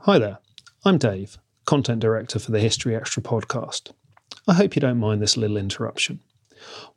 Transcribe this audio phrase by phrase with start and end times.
[0.00, 0.38] Hi there,
[0.84, 3.90] I'm Dave, Content Director for the History Extra podcast.
[4.46, 6.20] I hope you don't mind this little interruption.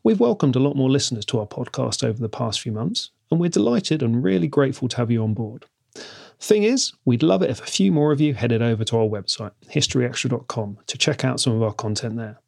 [0.03, 3.39] We've welcomed a lot more listeners to our podcast over the past few months, and
[3.39, 5.65] we're delighted and really grateful to have you on board.
[6.39, 9.07] Thing is, we'd love it if a few more of you headed over to our
[9.07, 12.39] website, historyextra.com, to check out some of our content there.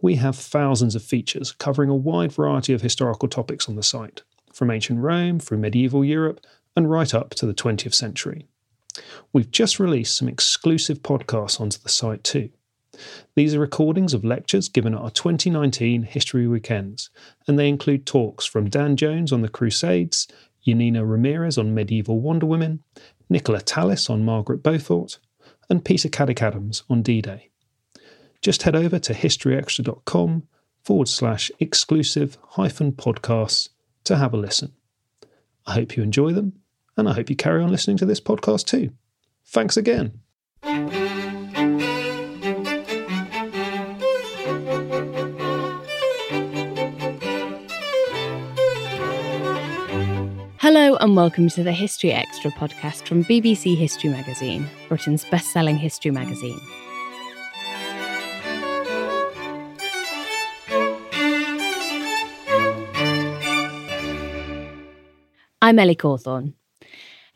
[0.00, 4.22] We have thousands of features covering a wide variety of historical topics on the site,
[4.52, 6.40] from ancient Rome through medieval Europe
[6.76, 8.46] and right up to the 20th century.
[9.32, 12.50] We've just released some exclusive podcasts onto the site too.
[13.34, 17.10] These are recordings of lectures given at our 2019 History Weekends,
[17.46, 20.26] and they include talks from Dan Jones on the Crusades,
[20.66, 22.82] Janina Ramirez on medieval Wonder Women,
[23.30, 25.18] Nicola Tallis on Margaret Beaufort,
[25.70, 27.50] and Peter Caddick Adams on D Day.
[28.40, 30.44] Just head over to historyextra.com
[30.82, 33.68] forward slash exclusive hyphen podcasts
[34.04, 34.72] to have a listen.
[35.66, 36.60] I hope you enjoy them
[36.98, 38.90] and I hope you carry on listening to this podcast too.
[39.46, 40.20] Thanks again.
[50.60, 55.76] Hello and welcome to the History Extra podcast from BBC History Magazine, Britain's best selling
[55.76, 56.60] history magazine.
[65.62, 66.54] I'm Ellie Cawthorne.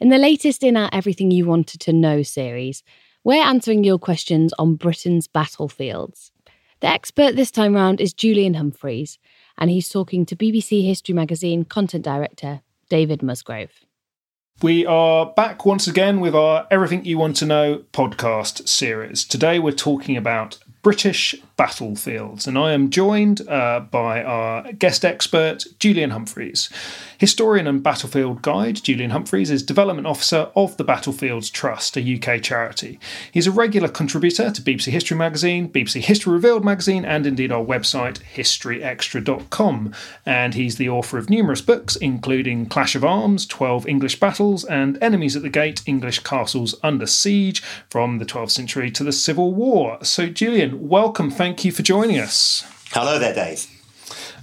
[0.02, 2.82] In the latest in our Everything You Wanted to Know series,
[3.22, 6.32] we're answering your questions on Britain's battlefields.
[6.80, 9.18] The expert this time round is Julian Humphrys,
[9.58, 13.84] and he's talking to BBC History Magazine content director David Musgrove.
[14.60, 19.24] We are back once again with our Everything You Want to Know podcast series.
[19.24, 25.64] Today we're talking about British battlefields, and I am joined uh, by our guest expert,
[25.78, 26.68] Julian Humphrys.
[27.18, 32.42] Historian and battlefield guide, Julian Humphrys is Development Officer of the Battlefields Trust, a UK
[32.42, 32.98] charity.
[33.30, 37.64] He's a regular contributor to BBC History Magazine, BBC History Revealed magazine, and indeed our
[37.64, 39.92] website, historyextra.com.
[40.26, 45.00] And he's the author of numerous books, including Clash of Arms, 12 English Battles, and
[45.00, 49.54] Enemies at the Gate English Castles Under Siege from the 12th century to the Civil
[49.54, 49.98] War.
[50.02, 51.30] So, Julian, welcome.
[51.30, 52.64] Thank you for joining us.
[52.90, 53.66] Hello there, Dave.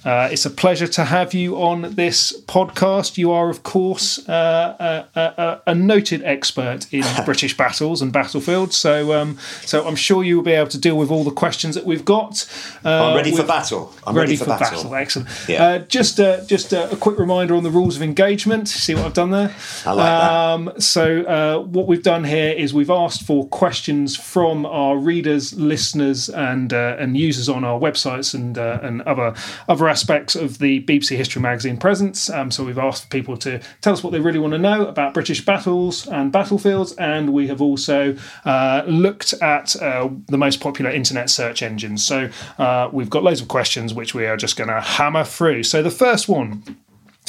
[0.05, 3.17] Uh, it's a pleasure to have you on this podcast.
[3.17, 8.77] You are, of course, uh, a, a, a, noted expert in British battles and battlefields.
[8.77, 11.75] So, um, so I'm sure you will be able to deal with all the questions
[11.75, 12.47] that we've got.
[12.85, 13.93] Uh, I'm ready for battle.
[14.07, 14.83] I'm ready, ready for, for battle.
[14.83, 14.95] battle.
[14.95, 15.29] Excellent.
[15.49, 15.63] Yeah.
[15.63, 18.69] Uh, just, uh, just a quick reminder on the rules of engagement.
[18.69, 19.53] See what I've done there.
[19.85, 20.81] I like um, that.
[20.81, 26.29] So, uh, what we've done here is we've asked for questions from our readers, listeners,
[26.29, 29.33] and and users on our websites and and other
[29.67, 32.29] other aspects of the BBC History Magazine presence.
[32.29, 35.13] Um, so we've asked people to tell us what they really want to know about
[35.13, 38.15] British battles and battlefields, and we have also
[38.45, 42.05] uh, looked at uh, the most popular internet search engines.
[42.05, 45.63] So uh, we've got loads of questions which we are just going to hammer through.
[45.63, 46.63] So the first one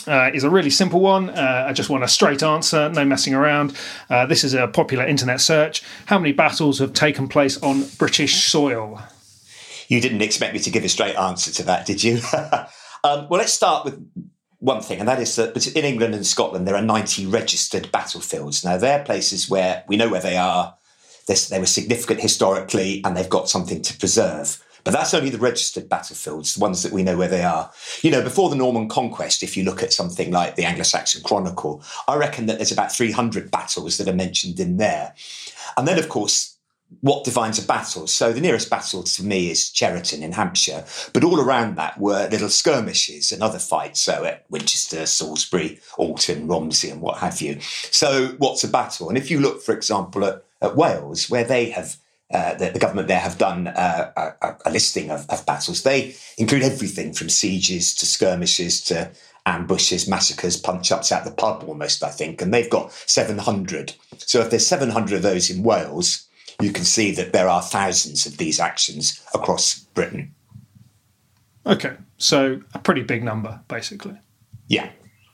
[0.07, 1.31] uh, is a really simple one.
[1.31, 3.77] Uh, I just want a straight answer, no messing around.
[4.09, 5.83] Uh, this is a popular internet search.
[6.07, 9.03] How many battles have taken place on British soil?
[9.91, 12.21] You didn't expect me to give a straight answer to that, did you?
[12.33, 14.01] um, well, let's start with
[14.61, 18.65] one thing, and that is that in England and Scotland, there are 90 registered battlefields.
[18.65, 20.77] Now, they're places where we know where they are,
[21.27, 24.65] they were significant historically, and they've got something to preserve.
[24.85, 27.73] But that's only the registered battlefields, the ones that we know where they are.
[28.03, 31.23] You know, before the Norman conquest, if you look at something like the Anglo Saxon
[31.25, 35.15] Chronicle, I reckon that there's about 300 battles that are mentioned in there.
[35.77, 36.57] And then, of course,
[37.01, 38.07] what defines a battle.
[38.07, 42.29] So the nearest battle to me is Cheriton in Hampshire, but all around that were
[42.29, 44.01] little skirmishes and other fights.
[44.01, 47.61] So at Winchester, Salisbury, Alton, Romsey, and what have you.
[47.61, 49.09] So what's a battle?
[49.09, 51.97] And if you look, for example, at, at Wales, where they have
[52.33, 55.83] uh, the, the, government there have done uh, a, a, listing of, of, battles.
[55.83, 59.11] They include everything from sieges to skirmishes to
[59.47, 62.41] ambushes, massacres, punch ups at the pub almost, I think.
[62.41, 63.95] And they've got 700.
[64.19, 66.29] So if there's 700 of those in Wales,
[66.61, 70.35] you can see that there are thousands of these actions across Britain.
[71.67, 74.19] Okay, so a pretty big number, basically.
[74.69, 74.91] Yeah.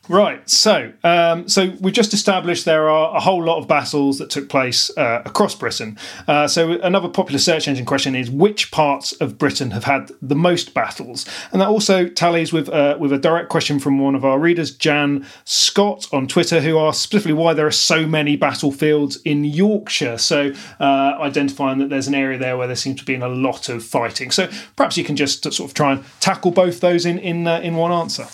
[0.09, 0.49] Right.
[0.49, 4.49] So, um, so we've just established there are a whole lot of battles that took
[4.49, 5.99] place uh, across Britain.
[6.29, 10.37] Uh, so, another popular search engine question is which parts of Britain have had the
[10.37, 14.25] most battles, and that also tallies with uh, with a direct question from one of
[14.25, 19.17] our readers, Jan Scott, on Twitter, who asked specifically why there are so many battlefields
[19.25, 20.19] in Yorkshire.
[20.19, 23.69] So, uh, identifying that there's an area there where there seems to be a lot
[23.69, 24.31] of fighting.
[24.31, 27.59] So, perhaps you can just sort of try and tackle both those in in uh,
[27.61, 28.27] in one answer.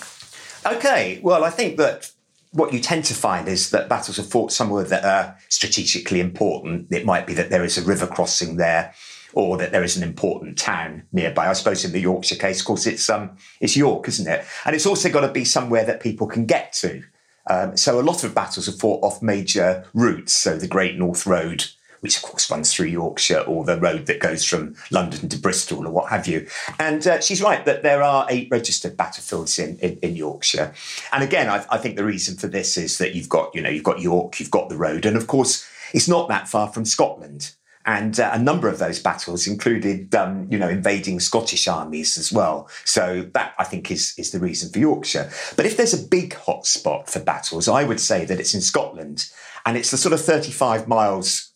[0.64, 2.10] Okay, well, I think that
[2.52, 6.88] what you tend to find is that battles are fought somewhere that are strategically important.
[6.90, 8.94] It might be that there is a river crossing there,
[9.32, 11.48] or that there is an important town nearby.
[11.48, 14.44] I suppose in the Yorkshire case, of course, it's um, it's York, isn't it?
[14.64, 17.02] And it's also got to be somewhere that people can get to.
[17.48, 20.36] Um, so a lot of battles are fought off major routes.
[20.36, 21.64] So the Great North Road
[22.02, 25.86] which of course runs through Yorkshire, or the road that goes from London to Bristol,
[25.86, 26.48] or what have you.
[26.80, 30.74] And uh, she's right that there are eight registered battlefields in, in, in Yorkshire.
[31.12, 33.70] And again, I, I think the reason for this is that you've got, you know,
[33.70, 35.64] you've got York, you've got the road, and of course,
[35.94, 37.54] it's not that far from Scotland.
[37.84, 42.32] And uh, a number of those battles included, um, you know, invading Scottish armies as
[42.32, 42.68] well.
[42.84, 45.30] So that I think is is the reason for Yorkshire.
[45.56, 49.30] But if there's a big hotspot for battles, I would say that it's in Scotland,
[49.66, 51.51] and it's the sort of 35 miles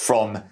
[0.00, 0.42] from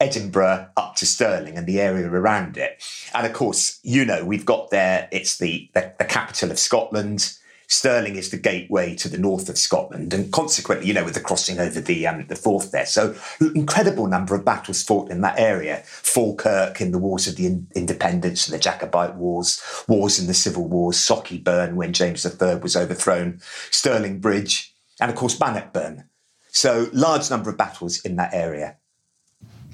[0.00, 2.82] Edinburgh up to Stirling and the area around it.
[3.14, 7.34] And of course, you know, we've got there, it's the, the, the, capital of Scotland.
[7.66, 11.20] Stirling is the gateway to the north of Scotland, and consequently, you know, with the
[11.20, 15.38] crossing over the um, the Forth there, so incredible number of battles fought in that
[15.38, 15.82] area.
[15.84, 20.32] Falkirk in the Wars of the in- Independence and the Jacobite Wars, wars in the
[20.32, 23.38] Civil Wars, Sauchieburn when James III was overthrown,
[23.70, 26.08] Stirling Bridge, and of course Bannockburn.
[26.50, 28.78] So large number of battles in that area.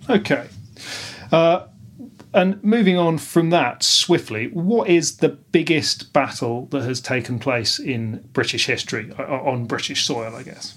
[0.08, 0.46] Okay.
[1.32, 1.66] Uh,
[2.32, 7.78] and moving on from that swiftly, what is the biggest battle that has taken place
[7.78, 10.74] in British history uh, on British soil, I guess?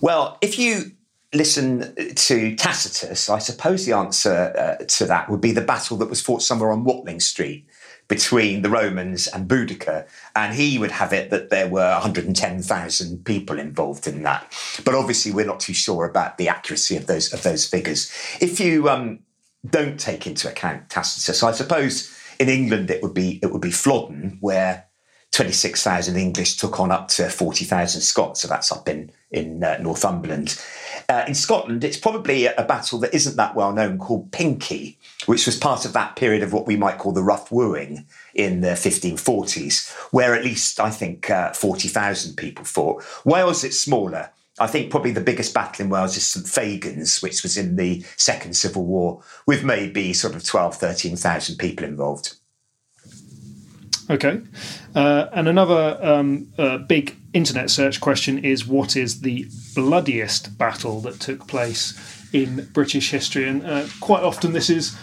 [0.00, 0.92] Well, if you
[1.34, 6.08] listen to Tacitus, I suppose the answer uh, to that would be the battle that
[6.08, 7.66] was fought somewhere on Watling Street
[8.08, 10.06] between the Romans and Boudicca.
[10.36, 14.52] And he would have it that there were 110,000 people involved in that.
[14.84, 18.12] But obviously, we're not too sure about the accuracy of those of those figures.
[18.40, 19.20] If you um,
[19.68, 23.70] don't take into account Tacitus, I suppose in England it would be it would be
[23.70, 24.86] Flodden, where
[25.32, 28.42] 26,000 English took on up to 40,000 Scots.
[28.42, 30.60] So that's up in in uh, Northumberland.
[31.12, 35.44] Uh, in Scotland, it's probably a battle that isn't that well known called Pinkie, which
[35.44, 38.68] was part of that period of what we might call the rough wooing in the
[38.68, 43.04] 1540s, where at least I think uh, 40,000 people fought.
[43.26, 44.30] Wales, it's smaller.
[44.58, 48.02] I think probably the biggest battle in Wales is St Fagans, which was in the
[48.16, 52.36] Second Civil War, with maybe sort of 12, 13,000 people involved.
[54.12, 54.42] Okay.
[54.94, 61.00] Uh, and another um, uh, big internet search question is what is the bloodiest battle
[61.00, 61.98] that took place
[62.30, 63.48] in British history?
[63.48, 64.94] And uh, quite often this is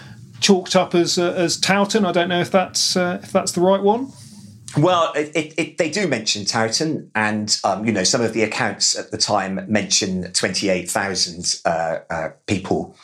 [0.41, 2.05] chalked up as uh, as Towton.
[2.05, 4.11] I don't know if that's uh, if that's the right one.
[4.77, 8.43] Well, it, it, it, they do mention Towton, and um, you know some of the
[8.43, 12.95] accounts at the time mention twenty eight thousand uh, people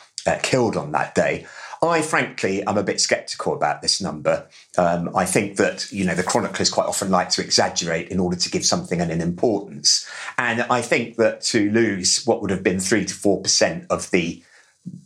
[0.44, 1.46] killed on that day.
[1.82, 4.46] I frankly am a bit sceptical about this number.
[4.78, 8.36] Um, I think that you know the chroniclers quite often like to exaggerate in order
[8.36, 12.80] to give something an importance, and I think that to lose what would have been
[12.80, 14.42] three to four percent of the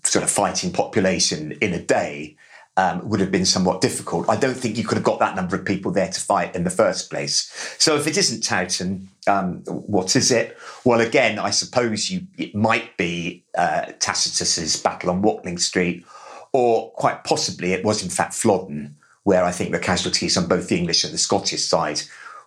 [0.05, 2.37] sort of fighting population in a day
[2.77, 4.29] um, would have been somewhat difficult.
[4.29, 6.65] I don't think you could have got that number of people there to fight in
[6.65, 7.51] the first place.
[7.79, 10.57] So if it isn't Towton, um, what is it?
[10.85, 16.05] Well, again, I suppose you it might be uh, Tacitus's battle on Watling Street
[16.53, 20.69] or quite possibly it was in fact Flodden, where I think the casualties on both
[20.69, 22.03] the English and the Scottish side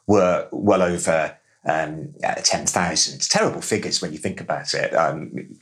[0.08, 3.22] were well over um, uh, 10,000.
[3.30, 4.94] Terrible figures when you think about it.
[4.94, 5.58] Um,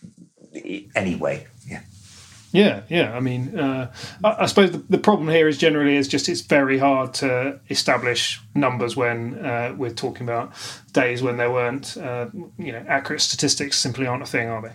[0.95, 1.81] anyway, yeah.
[2.53, 3.15] Yeah, yeah.
[3.15, 3.93] I mean, uh,
[4.23, 7.61] I, I, suppose the, the, problem here is generally is just it's very hard to
[7.69, 10.51] establish numbers when uh, we're talking about
[10.91, 13.77] days when there weren't, uh, you know, accurate statistics.
[13.77, 14.73] Simply aren't a thing, are they?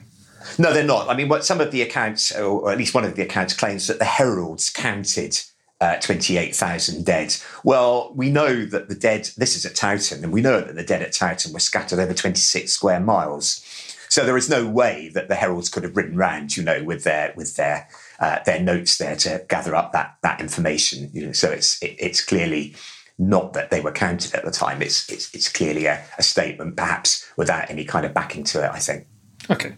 [0.59, 1.09] No, they're not.
[1.09, 3.87] I mean, what some of the accounts, or at least one of the accounts, claims
[3.87, 5.39] that the heralds counted
[5.81, 7.37] uh, 28,000 dead.
[7.63, 10.83] Well, we know that the dead, this is at Towton, and we know that the
[10.83, 13.63] dead at Towton were scattered over 26 square miles.
[14.09, 17.05] So there is no way that the heralds could have ridden round, you know, with
[17.05, 17.89] their with their
[18.19, 21.11] uh, their notes there to gather up that that information.
[21.13, 22.75] You know, so it's it, it's clearly
[23.19, 24.81] not that they were counted at the time.
[24.81, 28.71] It's it's, it's clearly a, a statement, perhaps without any kind of backing to it.
[28.71, 29.07] I think.
[29.49, 29.75] Okay,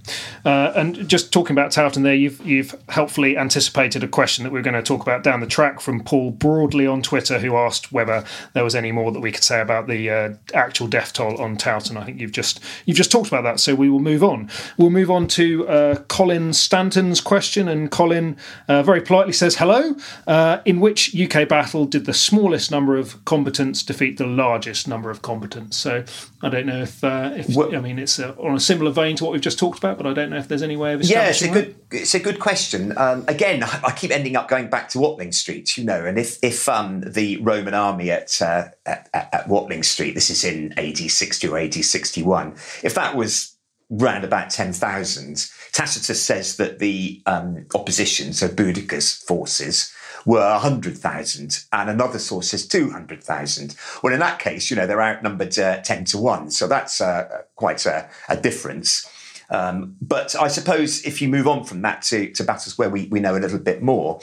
[0.46, 4.58] uh, and just talking about Towton, there you've you've helpfully anticipated a question that we
[4.58, 7.92] are going to talk about down the track from Paul broadly on Twitter, who asked
[7.92, 11.38] whether there was any more that we could say about the uh, actual death toll
[11.40, 11.98] on Towton.
[11.98, 14.48] I think you've just you've just talked about that, so we will move on.
[14.78, 18.36] We'll move on to uh, Colin Stanton's question, and Colin
[18.68, 19.96] uh, very politely says, "Hello.
[20.26, 25.10] Uh, in which UK battle did the smallest number of combatants defeat the largest number
[25.10, 26.04] of combatants?" So
[26.42, 29.24] I don't know if uh, if well, I mean it's on a similar vein to
[29.24, 31.52] what we've just talked about, but I don't know if there's any way of establishing.
[31.52, 32.96] yeah, it's a good it's a good question.
[32.96, 36.38] Um, again, I keep ending up going back to Watling Street, you know, and if
[36.42, 40.98] if um, the Roman army at, uh, at, at Watling Street, this is in AD
[40.98, 43.54] 60 or AD 61, if that was
[43.90, 49.92] round about 10,000, Tacitus says that the um, opposition, so Boudicca's forces,
[50.26, 53.74] were 100,000 and another source says 200,000.
[54.02, 56.50] Well, in that case, you know, they're outnumbered uh, 10 to 1.
[56.50, 59.08] So that's uh, quite a, a difference.
[59.50, 63.06] Um, but I suppose if you move on from that to, to battles where we,
[63.06, 64.20] we know a little bit more,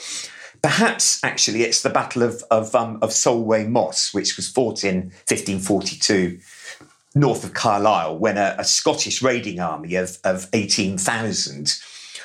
[0.62, 5.10] perhaps actually it's the Battle of, of, um, of Solway Moss, which was fought in
[5.28, 6.38] 1542
[7.14, 11.80] north of Carlisle when a, a Scottish raiding army of, of 18,000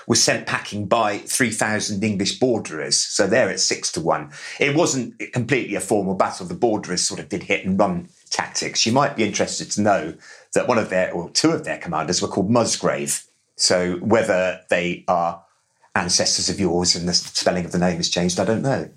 [0.08, 2.98] was sent packing by 3,000 English borderers.
[2.98, 4.32] So they're at six to one.
[4.60, 6.46] It wasn't completely a formal battle.
[6.46, 8.86] The borderers sort of did hit and run tactics.
[8.86, 10.14] You might be interested to know
[10.54, 13.24] that one of their, or two of their commanders were called Musgrave.
[13.56, 15.44] So whether they are
[15.96, 18.90] ancestors of yours and the spelling of the name has changed, I don't know.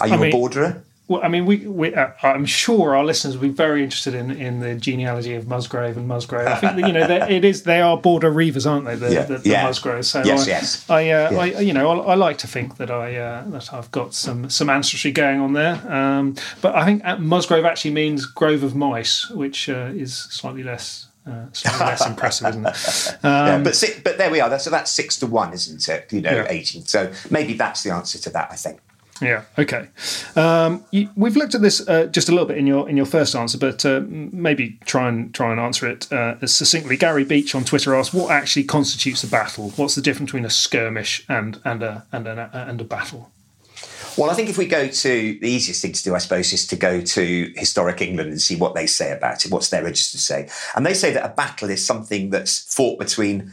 [0.00, 0.82] Are you I mean, a borderer?
[1.10, 4.30] Well, I mean, we, we uh, I'm sure our listeners will be very interested in,
[4.30, 6.46] in the genealogy of Musgrave and Musgrave.
[6.46, 8.94] I think that, you know it is they are border reivers, aren't they?
[8.94, 9.22] The, yeah.
[9.24, 9.64] the, the yeah.
[9.64, 10.06] Musgraves.
[10.06, 10.88] So yes, I, yes.
[10.88, 11.38] I, uh, yeah.
[11.40, 14.48] I, you know, I, I, like to think that I uh, that I've got some
[14.50, 15.82] some ancestry going on there.
[15.92, 20.62] Um, but I think uh, Musgrave actually means grove of mice, which uh, is slightly
[20.62, 21.46] less uh,
[21.80, 23.18] less impressive, isn't it?
[23.24, 24.58] Um, yeah, but but there we are.
[24.60, 26.12] So that's six to one, isn't it?
[26.12, 26.46] You know, yeah.
[26.48, 26.82] eighteen.
[26.86, 28.52] So maybe that's the answer to that.
[28.52, 28.78] I think.
[29.20, 29.44] Yeah.
[29.58, 29.88] Okay.
[30.34, 33.06] Um, you, we've looked at this uh, just a little bit in your in your
[33.06, 36.96] first answer, but uh, maybe try and try and answer it uh, as succinctly.
[36.96, 39.70] Gary Beach on Twitter asked, "What actually constitutes a battle?
[39.70, 43.30] What's the difference between a skirmish and and a and a, and a battle?"
[44.16, 46.66] Well, I think if we go to the easiest thing to do, I suppose, is
[46.68, 49.52] to go to historic England and see what they say about it.
[49.52, 50.48] What's their register say?
[50.74, 53.52] And they say that a battle is something that's fought between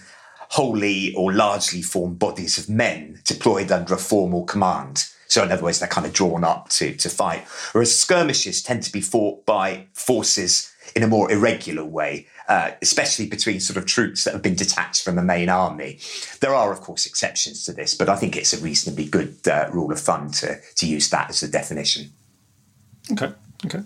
[0.50, 5.08] wholly or largely formed bodies of men deployed under a formal command.
[5.28, 7.46] So, in other words, they're kind of drawn up to, to fight.
[7.74, 13.28] Whereas skirmishes tend to be fought by forces in a more irregular way, uh, especially
[13.28, 16.00] between sort of troops that have been detached from the main army.
[16.40, 19.70] There are, of course, exceptions to this, but I think it's a reasonably good uh,
[19.72, 22.12] rule of thumb to, to use that as the definition.
[23.12, 23.32] Okay.
[23.66, 23.82] Okay.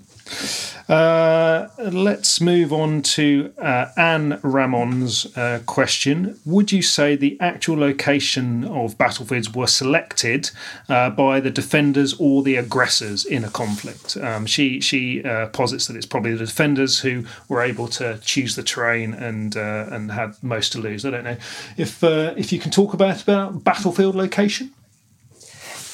[0.91, 6.37] Uh, let's move on to uh, Anne Ramon's uh, question.
[6.45, 10.51] Would you say the actual location of battlefields were selected
[10.89, 14.17] uh, by the defenders or the aggressors in a conflict?
[14.17, 18.55] Um, she she uh, posits that it's probably the defenders who were able to choose
[18.55, 21.05] the terrain and and had most to lose.
[21.05, 21.37] I don't know
[21.77, 24.71] if if you can talk about about battlefield location.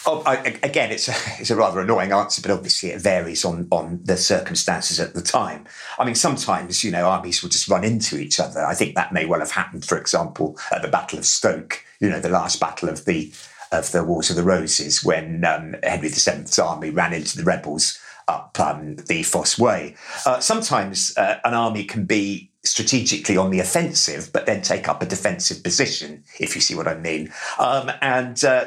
[0.09, 3.67] Oh, I, again, it's a, it's a rather annoying answer, but obviously it varies on,
[3.71, 5.65] on the circumstances at the time.
[5.99, 8.65] I mean, sometimes, you know, armies will just run into each other.
[8.65, 12.09] I think that may well have happened, for example, at the Battle of Stoke, you
[12.09, 13.31] know, the last battle of the
[13.73, 17.99] of the Wars of the Roses, when um, Henry VII's army ran into the rebels
[18.29, 19.95] up um, the Fosse Way.
[20.25, 25.01] Uh, sometimes uh, an army can be strategically on the offensive, but then take up
[25.01, 27.31] a defensive position, if you see what I mean.
[27.59, 28.65] Um, and uh,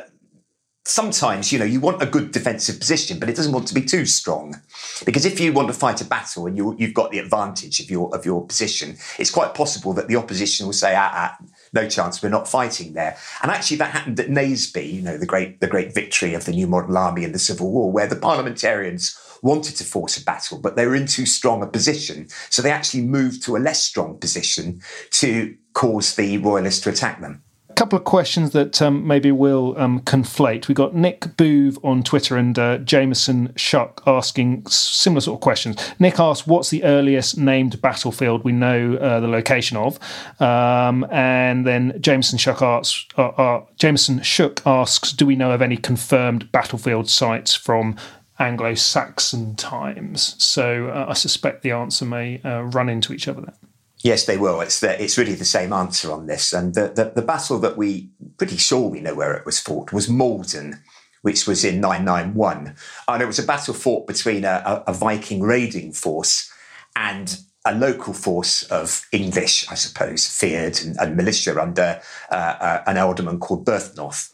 [0.84, 3.82] sometimes, you know, you want a good defensive position, but it doesn't want to be
[3.82, 4.56] too strong.
[5.04, 7.90] Because if you want to fight a battle and you, have got the advantage of
[7.90, 11.36] your of your position, it's quite possible that the opposition will say, ah, ah,
[11.72, 13.16] no chance, we're not fighting there.
[13.42, 16.52] And actually, that happened at Naseby, you know, the great the great victory of the
[16.52, 20.58] New Model Army in the Civil War, where the parliamentarians wanted to force a battle,
[20.58, 22.28] but they were in too strong a position.
[22.50, 24.82] So they actually moved to a less strong position
[25.12, 27.42] to cause the royalists to attack them
[27.80, 30.68] couple of questions that um, maybe we'll um, conflate.
[30.68, 35.78] We got Nick Boove on Twitter and uh, Jameson Shuck asking similar sort of questions.
[35.98, 39.98] Nick asked, "What's the earliest named battlefield we know uh, the location of?"
[40.42, 44.20] Um, and then Jameson Shuck asks, uh, uh, Jameson
[44.66, 47.96] asks, "Do we know of any confirmed battlefield sites from
[48.38, 53.69] Anglo-Saxon times?" So uh, I suspect the answer may uh, run into each other there.
[54.02, 54.60] Yes, they will.
[54.60, 56.52] It's the, it's really the same answer on this.
[56.52, 59.92] And the, the, the, battle that we pretty sure we know where it was fought
[59.92, 60.82] was Maldon,
[61.20, 62.74] which was in 991.
[63.08, 66.50] And it was a battle fought between a, a, Viking raiding force
[66.96, 72.82] and a local force of English, I suppose, fyrd and, and militia under uh, uh,
[72.86, 74.32] an alderman called Byrhtnoth.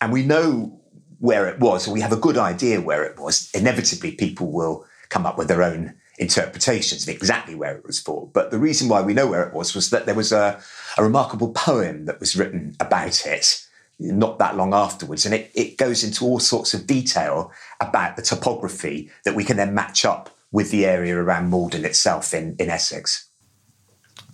[0.00, 0.80] And we know
[1.18, 3.50] where it was, we have a good idea where it was.
[3.52, 8.32] Inevitably, people will come up with their own interpretations of exactly where it was fought.
[8.32, 10.60] But the reason why we know where it was was that there was a,
[10.96, 13.64] a remarkable poem that was written about it
[14.00, 15.26] not that long afterwards.
[15.26, 19.56] And it, it goes into all sorts of detail about the topography that we can
[19.56, 23.28] then match up with the area around Maldon itself in, in Essex.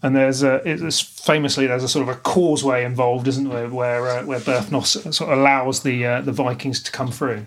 [0.03, 4.07] And there's a it's famously there's a sort of a causeway involved, isn't there, where
[4.07, 7.47] uh, where Byrhtnoth sort of allows the uh, the Vikings to come through.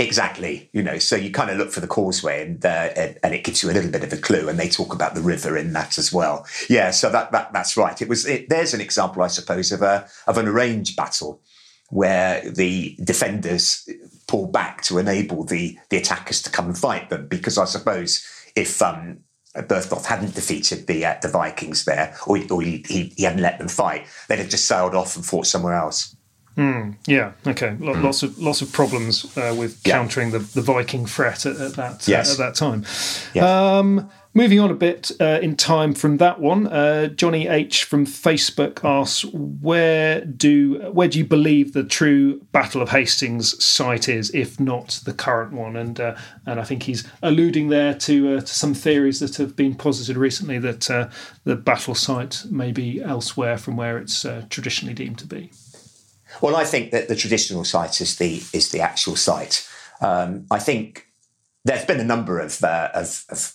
[0.00, 2.88] Exactly, you know, so you kind of look for the causeway, and, uh,
[3.22, 4.48] and it gives you a little bit of a clue.
[4.48, 6.46] And they talk about the river in that as well.
[6.70, 8.00] Yeah, so that, that that's right.
[8.00, 11.42] It was it, there's an example, I suppose, of a of an arranged battle
[11.90, 13.88] where the defenders
[14.26, 17.28] pull back to enable the the attackers to come and fight them.
[17.28, 18.26] Because I suppose
[18.56, 19.18] if um,
[19.54, 23.68] hadn't defeated the uh, the Vikings there, or, or he, he, he hadn't let them
[23.68, 26.16] fight, they'd have just sailed off and fought somewhere else.
[26.60, 27.32] Mm, yeah.
[27.46, 27.74] Okay.
[27.80, 29.94] Lots of lots of problems uh, with yeah.
[29.94, 32.28] countering the, the Viking threat at, at that yes.
[32.28, 32.84] uh, at that time.
[33.32, 33.78] Yeah.
[33.78, 38.04] Um, moving on a bit uh, in time from that one, uh, Johnny H from
[38.04, 44.30] Facebook asks, "Where do where do you believe the true Battle of Hastings site is,
[44.34, 46.14] if not the current one?" And uh,
[46.44, 50.18] and I think he's alluding there to uh, to some theories that have been posited
[50.18, 51.08] recently that
[51.44, 55.50] the battle site may be elsewhere from where it's traditionally deemed to be.
[56.40, 59.68] Well, I think that the traditional site is the is the actual site.
[60.00, 61.06] Um, I think
[61.64, 63.54] there's been a number of, uh, of, of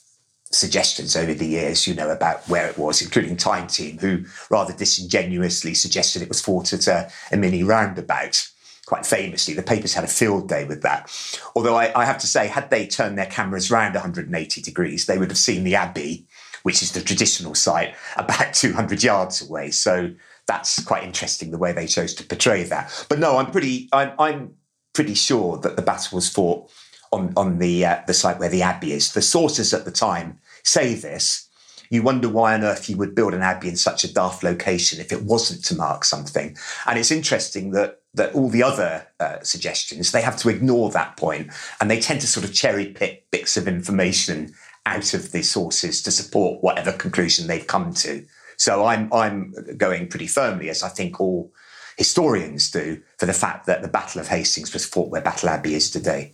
[0.51, 4.73] suggestions over the years, you know, about where it was, including Time Team, who rather
[4.73, 8.47] disingenuously suggested it was fought at a, a mini roundabout.
[8.85, 11.11] Quite famously, the papers had a field day with that.
[11.55, 15.17] Although I, I, have to say, had they turned their cameras round 180 degrees, they
[15.17, 16.27] would have seen the Abbey,
[16.61, 19.71] which is the traditional site, about 200 yards away.
[19.71, 20.11] So
[20.47, 23.05] that's quite interesting the way they chose to portray that.
[23.09, 24.53] But no, I'm pretty I'm, I'm
[24.93, 26.69] pretty sure that the battle was fought
[27.11, 29.13] on on the uh, the site where the abbey is.
[29.13, 31.49] The sources at the time say this.
[31.91, 34.99] You wonder why on earth you would build an abbey in such a daft location
[34.99, 36.57] if it wasn't to mark something.
[36.87, 41.17] And it's interesting that that all the other uh, suggestions they have to ignore that
[41.17, 44.53] point, and they tend to sort of cherry pick bits of information
[44.85, 48.25] out of the sources to support whatever conclusion they've come to.
[48.57, 51.51] So I'm I'm going pretty firmly, as I think all
[51.97, 55.75] historians do, for the fact that the Battle of Hastings was fought where Battle Abbey
[55.75, 56.33] is today.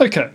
[0.00, 0.30] Okay,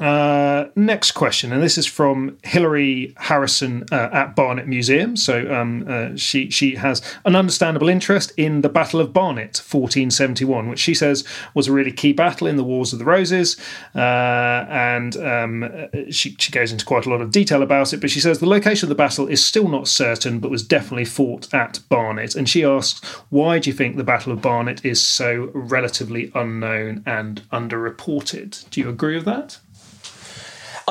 [0.00, 5.16] uh, next question, and this is from Hilary Harrison uh, at Barnet Museum.
[5.16, 10.68] So um, uh, she she has an understandable interest in the Battle of Barnet, 1471,
[10.68, 13.60] which she says was a really key battle in the Wars of the Roses,
[13.94, 18.00] uh, and um, she she goes into quite a lot of detail about it.
[18.00, 21.04] But she says the location of the battle is still not certain, but was definitely
[21.04, 22.34] fought at Barnet.
[22.34, 27.02] And she asks, why do you think the Battle of Barnet is so relatively unknown
[27.06, 28.68] and underreported?
[28.70, 29.58] Do you agree with that?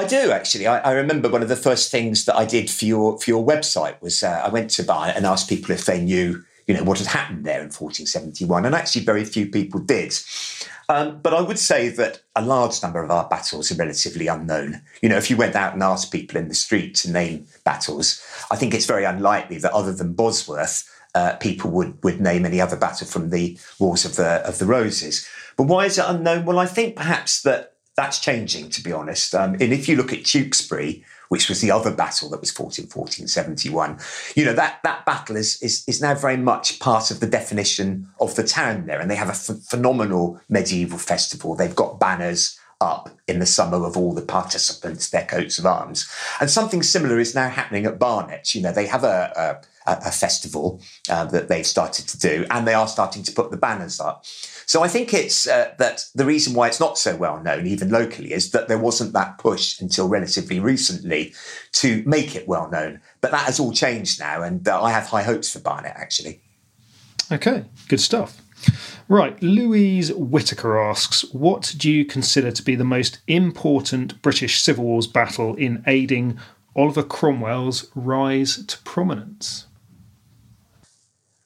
[0.02, 0.66] I do actually.
[0.66, 3.46] I, I, remember one of the first things that I did for your for your
[3.46, 6.84] website was uh, I went to Barnet and asked people if they knew, you know,
[6.84, 10.14] what had happened there in 1471, and actually very few people did.
[10.90, 14.82] Um, but I would say that a large number of our battles are relatively unknown.
[15.04, 18.22] You know, if you went out and asked people in the street to name battles,
[18.50, 22.60] I think it's very unlikely that other than Bosworth, uh, people would would name any
[22.60, 25.28] other battle from the Wars of the of the Roses.
[25.58, 26.46] But why is it unknown?
[26.46, 27.71] Well, I think perhaps that
[28.02, 29.36] that's changing, to be honest.
[29.36, 32.78] Um, and if you look at Tewkesbury, which was the other battle that was fought
[32.78, 33.98] in 1471,
[34.36, 38.08] you know, that, that battle is, is, is now very much part of the definition
[38.20, 39.00] of the town there.
[39.00, 41.56] And they have a ph- phenomenal medieval festival.
[41.56, 46.10] They've got banners up in the summer of all the participants, their coats of arms.
[46.42, 48.54] And something similar is now happening at Barnet.
[48.54, 52.68] You know, they have a, a, a festival uh, that they've started to do, and
[52.68, 54.26] they are starting to put the banners up.
[54.66, 57.90] So I think it's uh, that the reason why it's not so well known, even
[57.90, 61.34] locally, is that there wasn't that push until relatively recently
[61.74, 63.02] to make it well known.
[63.22, 66.42] But that has all changed now, and uh, I have high hopes for Barnet, actually.
[67.32, 68.42] Okay, good stuff.
[69.08, 74.86] Right, Louise Whitaker asks, What do you consider to be the most important British Civil
[74.86, 76.40] Wars battle in aiding
[76.76, 79.68] Oliver Cromwell's rise to prominence?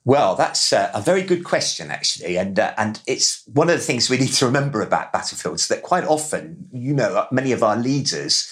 [0.07, 3.83] Well, that's uh, a very good question, actually, and uh, and it's one of the
[3.83, 7.75] things we need to remember about battlefields that quite often, you know, many of our
[7.75, 8.47] leaders,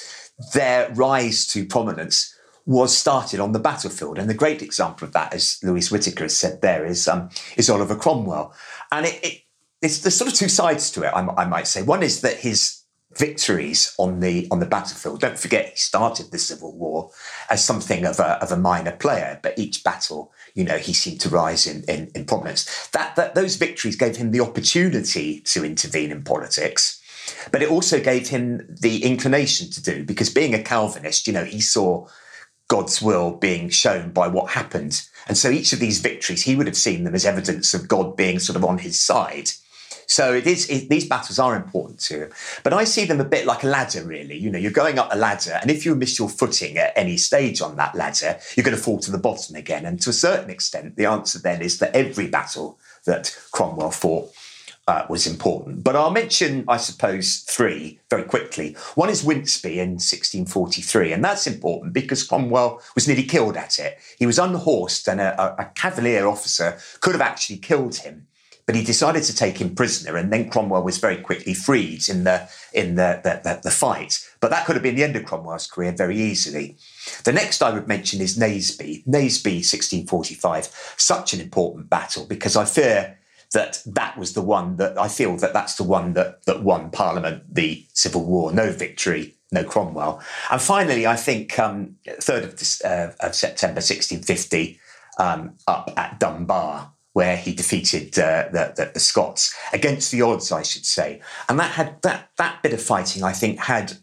[0.55, 2.35] their rise to prominence
[2.65, 6.35] was started on the battlefield, and the great example of that, as Louise Whitaker has
[6.35, 8.51] said, there is um, is Oliver Cromwell,
[8.91, 9.41] and it, it,
[9.79, 11.13] it's there's sort of two sides to it.
[11.13, 12.83] I, I might say one is that his
[13.17, 15.21] victories on the on the battlefield.
[15.21, 17.11] Don't forget, he started the Civil War
[17.49, 21.19] as something of a, of a minor player, but each battle, you know, he seemed
[21.21, 22.87] to rise in, in, in prominence.
[22.89, 27.01] That, that those victories gave him the opportunity to intervene in politics,
[27.51, 31.45] but it also gave him the inclination to do because being a Calvinist, you know,
[31.45, 32.07] he saw
[32.67, 35.01] God's will being shown by what happened.
[35.27, 38.15] And so each of these victories, he would have seen them as evidence of God
[38.15, 39.51] being sort of on his side.
[40.07, 40.69] So it is.
[40.69, 42.29] It, these battles are important too,
[42.63, 44.03] but I see them a bit like a ladder.
[44.03, 46.93] Really, you know, you're going up a ladder, and if you miss your footing at
[46.95, 49.85] any stage on that ladder, you're going to fall to the bottom again.
[49.85, 54.33] And to a certain extent, the answer then is that every battle that Cromwell fought
[54.87, 55.83] uh, was important.
[55.83, 58.75] But I'll mention, I suppose, three very quickly.
[58.95, 63.97] One is Winceby in 1643, and that's important because Cromwell was nearly killed at it.
[64.19, 68.27] He was unhorsed, and a, a cavalier officer could have actually killed him
[68.65, 72.23] but he decided to take him prisoner, and then Cromwell was very quickly freed in
[72.23, 74.27] the in the, the, the, the fight.
[74.39, 76.77] But that could have been the end of Cromwell's career very easily.
[77.23, 79.05] The next I would mention is Naseby.
[79.05, 83.19] Naseby, 1645, such an important battle because I fear
[83.53, 86.89] that that was the one that I feel that that's the one that that won
[86.89, 88.53] Parliament the Civil War.
[88.53, 90.21] No victory, no Cromwell.
[90.49, 94.79] And finally, I think um, 3rd of, uh, of September 1650,
[95.19, 100.51] um, up at Dunbar where he defeated uh, the, the, the, Scots against the odds,
[100.51, 101.21] I should say.
[101.47, 103.93] And that had that that bit of fighting, I think, had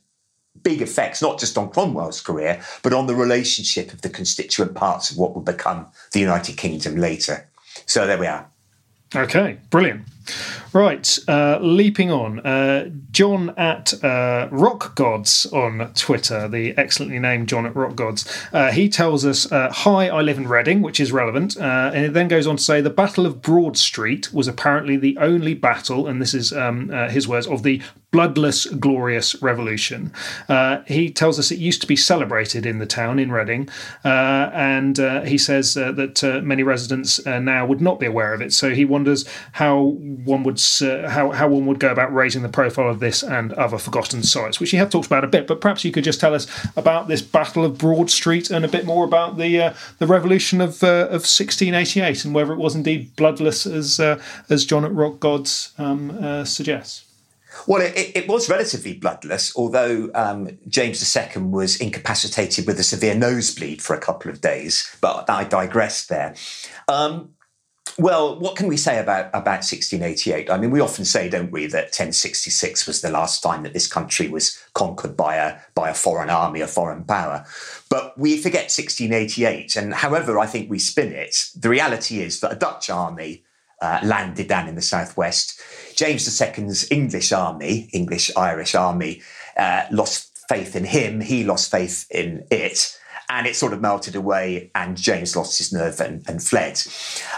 [0.62, 5.10] big effects not just on Cromwell's career, but on the relationship of the constituent parts
[5.10, 7.48] of what would become the United Kingdom later.
[7.86, 8.48] So there we are.
[9.14, 10.02] Okay, brilliant.
[10.72, 12.40] Right, uh, leaping on.
[12.40, 18.46] Uh, John at uh, Rock Gods on Twitter, the excellently named John at Rock Gods.
[18.52, 21.56] Uh, he tells us, uh, Hi, I live in Reading, which is relevant.
[21.56, 24.96] Uh, and it then goes on to say, The Battle of Broad Street was apparently
[24.96, 30.12] the only battle, and this is um, his words, of the bloodless, glorious revolution.
[30.87, 33.68] He tells us it used to be celebrated in the town in Reading,
[34.04, 38.52] and he says that many residents now would not be aware of it.
[38.52, 40.60] So he wonders how one would
[41.08, 44.60] how how one would go about raising the profile of this and other forgotten sites,
[44.60, 45.46] which you have talked about a bit.
[45.46, 46.46] But perhaps you could just tell us
[46.76, 50.82] about this Battle of Broad Street and a bit more about the the revolution of
[50.82, 54.00] of 1688 and whether it was indeed bloodless as
[54.48, 57.04] as John at Rock Gods um, suggests.
[57.66, 63.14] Well, it, it, was relatively bloodless, although um, James II was incapacitated with a severe
[63.14, 64.96] nosebleed for a couple of days.
[65.00, 66.34] But I digress there.
[66.88, 67.30] Um,
[67.98, 70.50] well, what can we say about, about 1688?
[70.50, 73.86] I mean, we often say, don't we, that 1066 was the last time that this
[73.86, 77.44] country was conquered by a, by a foreign army, a foreign power.
[77.88, 79.76] But we forget 1688.
[79.76, 83.44] And however I think we spin it, the reality is that a Dutch army
[83.82, 85.60] uh, landed down in the southwest.
[85.96, 89.22] James II's English army, English Irish army,
[89.56, 91.20] uh, lost faith in him.
[91.20, 92.98] He lost faith in it.
[93.30, 96.82] And it sort of melted away, and James lost his nerve and, and fled.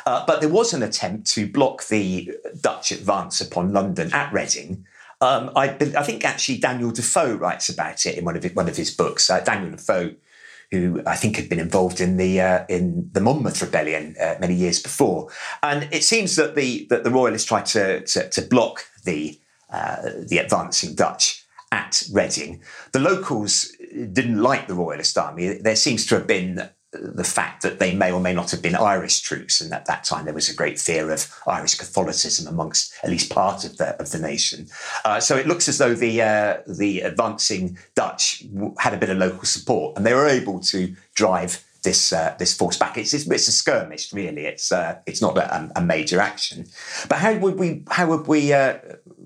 [0.07, 4.87] Uh, but there was an attempt to block the Dutch advance upon London at Reading.
[5.20, 8.68] Um, I, I, think actually Daniel Defoe writes about it in one of his, one
[8.68, 9.31] of his books.
[9.31, 10.14] Uh, Daniel Defoe
[10.72, 14.55] who I think had been involved in the uh, in the Monmouth rebellion uh, many
[14.55, 15.28] years before.
[15.62, 19.38] And it seems that the that the royalists tried to to, to block the
[19.70, 22.62] uh, the advancing Dutch at Reading.
[22.92, 25.59] The locals didn't like the royalist army.
[25.59, 28.74] There seems to have been the fact that they may or may not have been
[28.74, 32.92] Irish troops, and at that time there was a great fear of Irish Catholicism amongst
[33.02, 34.68] at least part of the of the nation.
[35.05, 38.44] Uh, so it looks as though the uh, the advancing Dutch
[38.78, 42.55] had a bit of local support, and they were able to drive this uh, this
[42.55, 42.96] force back.
[42.98, 44.46] It's, it's, it's a skirmish, really.
[44.46, 46.66] It's uh, it's not a, a, major action.
[47.09, 48.78] But how would we how would we uh,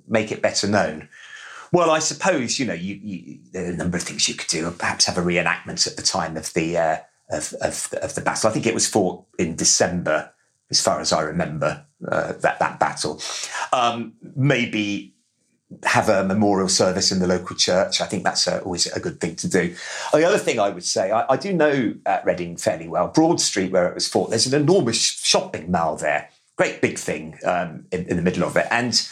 [0.09, 1.09] make it better known?
[1.77, 4.49] Well, I suppose you know you, you, there are a number of things you could
[4.49, 4.71] do.
[4.71, 6.97] Perhaps have a reenactment at the time of the uh,
[7.29, 8.49] of, of, of the battle.
[8.49, 10.33] I think it was fought in December,
[10.71, 13.21] as far as I remember, uh, that, that battle.
[13.75, 15.15] Um, maybe
[15.85, 18.01] have a memorial service in the local church.
[18.01, 19.77] I think that's a, always a good thing to do.
[20.15, 23.09] The other thing I would say, I, I do know uh, Reading fairly well.
[23.09, 26.31] Broad Street, where it was fought, there's an enormous shopping mall there.
[26.57, 28.67] great big thing um, in, in the middle of it.
[28.71, 29.07] And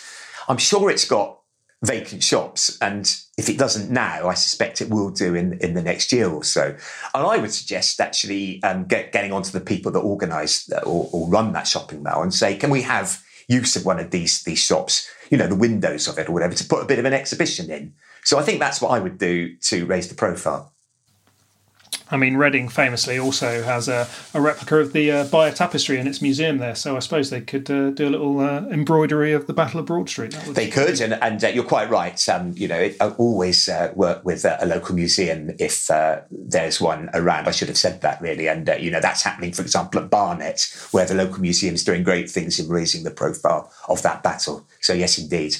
[0.48, 1.40] I'm sure it's got
[1.84, 2.78] vacant shops.
[2.80, 6.28] And if it doesn't now, I suspect it will do in, in the next year
[6.28, 6.76] or so.
[7.14, 11.28] And I would suggest actually um, get, getting onto the people that organise or, or,
[11.28, 14.58] run that shopping mall and say, can we have use of one of these these
[14.58, 17.12] shops, you know, the windows of it or whatever, to put a bit of an
[17.12, 17.94] exhibition in.
[18.24, 20.73] So I think that's what I would do to raise the profile.
[22.14, 26.06] I mean, Reading famously also has a, a replica of the uh, Bayeux Tapestry in
[26.06, 29.48] its museum there, so I suppose they could uh, do a little uh, embroidery of
[29.48, 30.30] the Battle of Broad Street.
[30.30, 32.28] They could, and, and uh, you're quite right.
[32.28, 36.80] Um, you know, it, I always uh, work with a local museum if uh, there's
[36.80, 37.48] one around.
[37.48, 40.72] I should have said that really, and you know that's happening, for example, at Barnet,
[40.92, 44.64] where the local museum is doing great things in raising the profile of that battle.
[44.80, 45.56] So yes, indeed.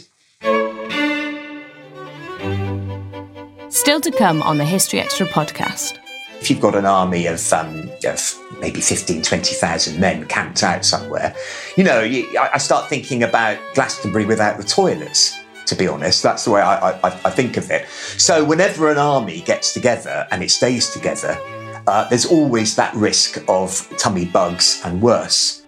[3.70, 5.98] Still to come on the History Extra podcast
[6.40, 11.34] if you've got an army of, um, of maybe 15, 20,000 men camped out somewhere,
[11.76, 15.34] you know, you, I start thinking about Glastonbury without the toilets.
[15.66, 17.88] To be honest, that's the way I, I, I think of it.
[17.88, 21.38] So, whenever an army gets together and it stays together,
[21.86, 25.62] uh, there's always that risk of tummy bugs and worse.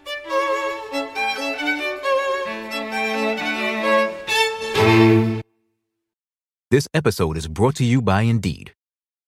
[6.71, 8.76] This episode is brought to you by Indeed.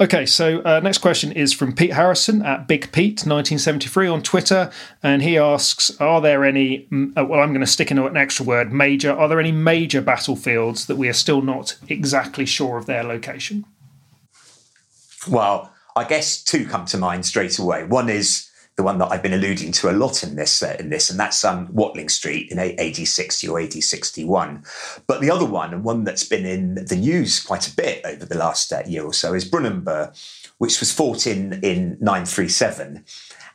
[0.00, 4.70] Okay, so uh, next question is from Pete Harrison at Big Pete 1973 on Twitter,
[5.02, 6.86] and he asks, "Are there any?
[6.92, 9.10] Uh, well, I'm going to stick in an extra word, major.
[9.10, 13.64] Are there any major battlefields that we are still not exactly sure of their location?"
[15.28, 17.82] Well, I guess two come to mind straight away.
[17.82, 18.47] One is
[18.78, 21.18] the one that I've been alluding to a lot in this, uh, in this, and
[21.18, 24.62] that's um, Watling Street in AD 60 or AD 61.
[25.08, 28.24] But the other one, and one that's been in the news quite a bit over
[28.24, 30.16] the last uh, year or so, is Brunanburh,
[30.58, 33.04] which was fought in in 937.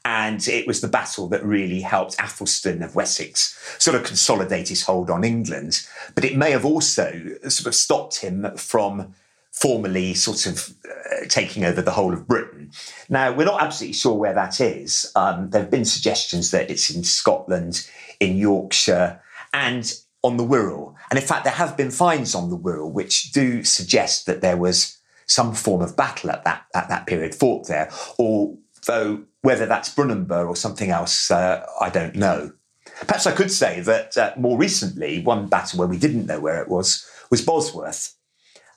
[0.03, 4.83] And it was the battle that really helped Athelstan of Wessex sort of consolidate his
[4.83, 5.87] hold on England.
[6.15, 9.15] But it may have also sort of stopped him from
[9.53, 12.71] formally sort of uh, taking over the whole of Britain.
[13.07, 15.11] Now, we're not absolutely sure where that is.
[15.15, 17.87] Um, there have been suggestions that it's in Scotland,
[18.19, 19.21] in Yorkshire,
[19.53, 20.95] and on the Wirral.
[21.11, 24.57] And in fact, there have been finds on the Wirral which do suggest that there
[24.57, 29.93] was some form of battle at that, at that period fought there, although whether that's
[29.93, 32.51] Brunanburh or something else, uh, I don't know.
[33.07, 36.61] Perhaps I could say that uh, more recently, one battle where we didn't know where
[36.61, 38.15] it was was Bosworth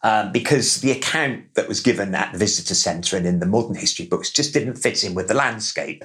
[0.07, 3.75] um, because the account that was given at the visitor centre and in the modern
[3.75, 6.05] history books just didn't fit in with the landscape.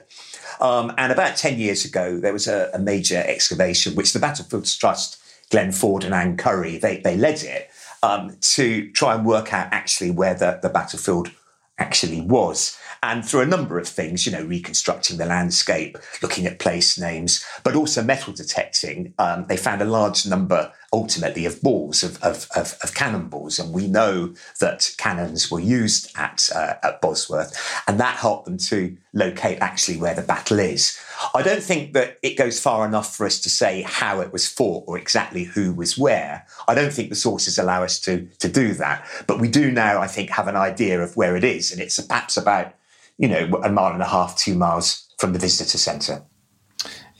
[0.59, 4.75] Um, and about 10 years ago, there was a, a, major excavation, which the Battlefields
[4.75, 7.69] Trust, Glenn Foard and Anne Curry, they, they led it
[8.01, 11.29] um, to try and work out actually where the, the battlefield
[11.77, 12.75] actually was.
[13.03, 17.45] And through a number of things, you know, reconstructing the landscape, looking at place names,
[17.63, 22.47] but also metal detecting, um, they found a large number ultimately of balls, of, of,
[22.55, 23.59] of, of, cannonballs.
[23.59, 28.57] And we know that cannons were used at, uh, at Bosworth, and that helped them
[28.57, 30.99] to locate actually where the battle is.
[31.33, 34.47] I don't think that it goes far enough for us to say how it was
[34.47, 36.45] fought or exactly who was where.
[36.67, 39.05] I don't think the sources allow us to, to do that.
[39.27, 41.71] But we do now, I think, have an idea of where it is.
[41.71, 42.73] And it's perhaps about,
[43.17, 46.23] you know, a mile and a half, two miles from the visitor centre.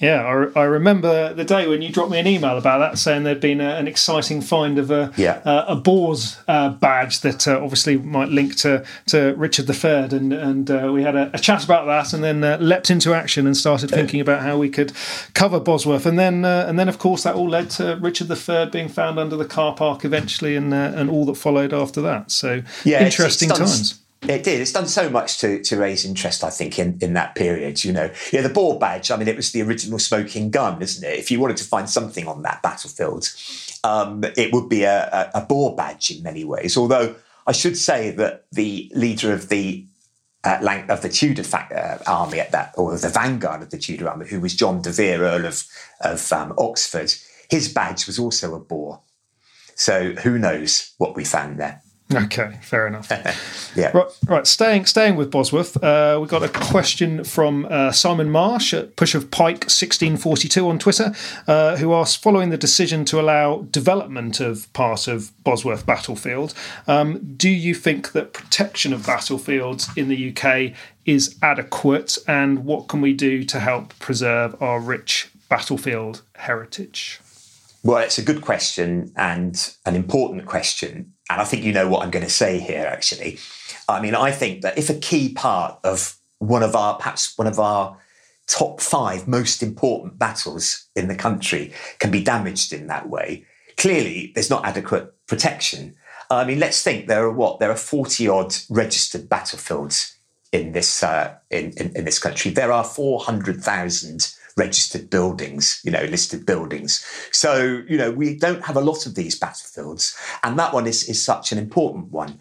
[0.01, 3.21] Yeah, I, I, remember the day when you dropped me an email about that, saying
[3.21, 5.43] there'd been a, an exciting find of a yeah.
[5.45, 10.33] uh, a boar's uh, badge that uh, obviously might link to to Richard III, and
[10.33, 13.45] and uh, we had a, a, chat about that, and then uh, leapt into action
[13.45, 14.91] and started thinking about how we could
[15.35, 18.71] cover Bosworth, and then uh, and then of course that all led to Richard III
[18.71, 22.31] being found under the car park eventually, and and all that followed after that.
[22.31, 24.00] So yeah, interesting it's, it's times.
[24.23, 24.61] It did.
[24.61, 27.83] It's done so much to, to raise interest, I think, in, in that period.
[27.83, 29.09] You know, yeah, the boar badge.
[29.09, 31.17] I mean, it was the original smoking gun, isn't it?
[31.17, 33.29] If you wanted to find something on that battlefield,
[33.83, 36.77] um, it would be a, a, a boar badge in many ways.
[36.77, 37.15] Although
[37.47, 39.85] I should say that the leader of the
[40.43, 44.27] uh, of the Tudor uh, army at that, or the vanguard of the Tudor army,
[44.27, 45.63] who was John de Vere, Earl of
[45.99, 47.13] of um, Oxford,
[47.49, 49.01] his badge was also a boar.
[49.75, 51.80] So who knows what we found there?
[52.13, 53.07] Okay, fair enough.
[53.75, 53.91] yeah.
[53.95, 54.47] Right, right.
[54.47, 59.15] Staying, staying with Bosworth, uh, we got a question from uh, Simon Marsh at Push
[59.15, 61.13] of Pike sixteen forty two on Twitter,
[61.47, 66.53] uh, who asks, following the decision to allow development of part of Bosworth battlefield,
[66.87, 70.73] um, do you think that protection of battlefields in the UK
[71.05, 77.19] is adequate, and what can we do to help preserve our rich battlefield heritage?
[77.83, 81.13] Well, it's a good question and an important question.
[81.31, 83.39] And I think you know what I'm going to say here, actually.
[83.87, 87.47] I mean, I think that if a key part of one of our, perhaps one
[87.47, 87.97] of our
[88.47, 93.45] top five most important battles in the country can be damaged in that way,
[93.77, 95.95] clearly there's not adequate protection.
[96.29, 97.59] I mean, let's think there are what?
[97.59, 100.17] There are 40 odd registered battlefields
[100.51, 102.51] in this, uh, in, in, in this country.
[102.51, 107.05] There are 400,000 registered buildings, you know, listed buildings.
[107.31, 110.17] So, you know, we don't have a lot of these battlefields.
[110.43, 112.39] And that one is, is such an important one.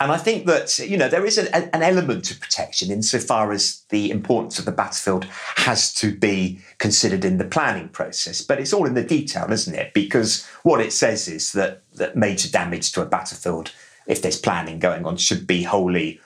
[0.00, 3.82] And I think that, you know, there is an, an element of protection insofar as
[3.90, 5.24] the importance of the battlefield
[5.56, 8.42] has to be considered in the planning process.
[8.42, 9.92] But it's all in the detail, isn't it?
[9.94, 13.72] Because what it says is that, that major damage to a battlefield,
[14.06, 16.20] if there's planning going on, should be wholly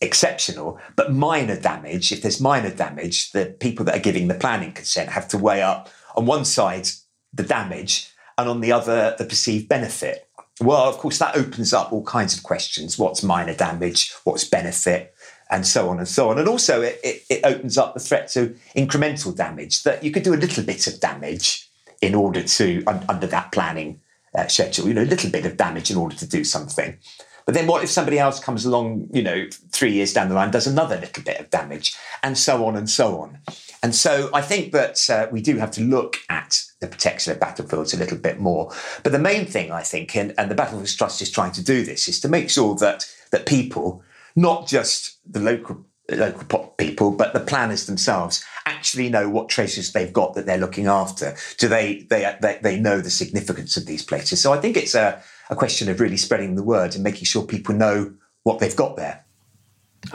[0.00, 4.72] exceptional, but minor damage, if there's minor damage, the people that are giving the planning
[4.72, 6.88] consent have to weigh up on one side
[7.32, 10.28] the damage and on the other the perceived benefit.
[10.60, 12.98] Well, of course, that opens up all kinds of questions.
[12.98, 14.12] What's minor damage?
[14.24, 15.14] What's benefit?
[15.50, 16.38] And so on and so on.
[16.38, 20.24] And also, it, it, it opens up the threat to incremental damage that you could
[20.24, 21.68] do a little bit of damage
[22.02, 24.00] in order to, un, under that planning
[24.34, 26.98] uh, schedule, you know, a little bit of damage in order to do something.
[27.46, 30.50] But then what if somebody else comes along, you know, three years down the line,
[30.50, 33.38] does another little bit of damage, and so on and so on.
[33.82, 37.38] And so I think that uh, we do have to look at the protection of
[37.38, 38.72] battlefields a little bit more.
[39.04, 41.84] But the main thing I think, and, and the Battlefields Trust is trying to do
[41.84, 44.02] this, is to make sure that that people,
[44.34, 50.12] not just the local local people, but the planners themselves actually know what traces they've
[50.12, 51.36] got that they're looking after.
[51.58, 54.40] Do they they they, they know the significance of these places?
[54.40, 57.44] So I think it's a a question of really spreading the word and making sure
[57.44, 59.24] people know what they've got there.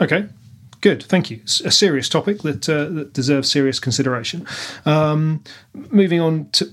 [0.00, 0.26] Okay,
[0.82, 1.38] Good, thank you.
[1.44, 4.44] It's A serious topic that, uh, that deserves serious consideration.
[4.84, 5.44] Um,
[5.92, 6.68] moving on to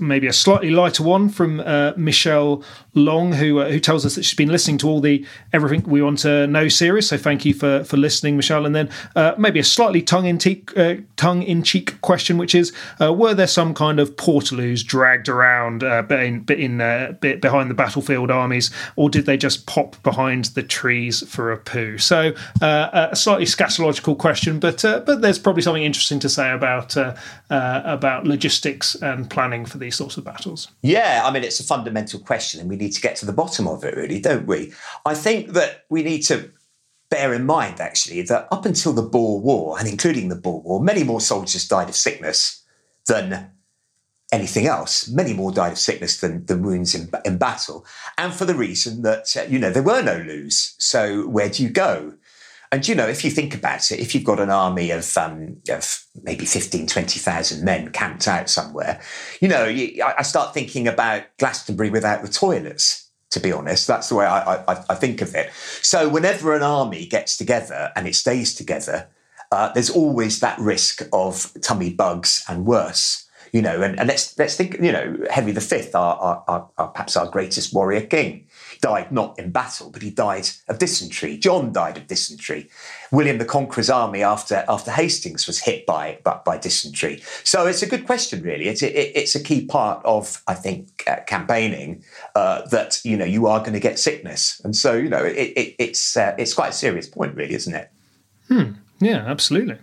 [0.00, 4.24] maybe a slightly lighter one from uh, Michelle Long, who uh, who tells us that
[4.24, 7.08] she's been listening to all the Everything We Want to Know series.
[7.08, 8.66] So thank you for for listening, Michelle.
[8.66, 12.56] And then uh, maybe a slightly tongue in cheek uh, tongue in cheek question, which
[12.56, 16.78] is: uh, Were there some kind of portaloos dragged around in, in
[17.40, 21.96] behind the battlefield armies, or did they just pop behind the trees for a poo?
[21.96, 26.96] So a slightly scatological question, but uh, but there's probably something interesting to say about
[26.96, 27.14] uh,
[27.50, 30.68] uh, about logistics and planning for these sorts of battles.
[30.82, 33.66] Yeah, I mean it's a fundamental question, and we need to get to the bottom
[33.66, 34.72] of it, really, don't we?
[35.04, 36.50] I think that we need to
[37.10, 40.82] bear in mind actually that up until the Boer War, and including the Boer War,
[40.82, 42.64] many more soldiers died of sickness
[43.06, 43.50] than
[44.32, 45.08] anything else.
[45.08, 47.84] Many more died of sickness than, than wounds in, in battle.
[48.16, 50.74] And for the reason that, uh, you know, there were no loos.
[50.78, 52.14] So where do you go?
[52.72, 55.58] And, you know, if you think about it, if you've got an army of, um,
[55.68, 58.98] of maybe 15, 20,000 men camped out somewhere,
[59.42, 63.86] you know, you, I start thinking about Glastonbury without the toilets, to be honest.
[63.86, 65.52] That's the way I, I, I think of it.
[65.82, 69.06] So whenever an army gets together and it stays together,
[69.52, 73.28] uh, there's always that risk of tummy bugs and worse.
[73.52, 74.78] You know, and, and let's let's think.
[74.80, 78.46] You know, Henry V, our, our, our, perhaps our greatest warrior king
[78.82, 81.38] died not in battle, but he died of dysentery.
[81.38, 82.68] John died of dysentery.
[83.10, 87.22] William the Conqueror's army after, after Hastings was hit by, by, by dysentery.
[87.44, 88.68] So it's a good question, really.
[88.68, 92.04] It's, it, it's a key part of, I think, uh, campaigning
[92.34, 94.60] uh, that, you know, you are going to get sickness.
[94.64, 97.74] And so, you know, it, it, it's, uh, it's quite a serious point, really, isn't
[97.74, 97.90] it?
[98.48, 98.72] Hmm.
[98.98, 99.78] Yeah, absolutely.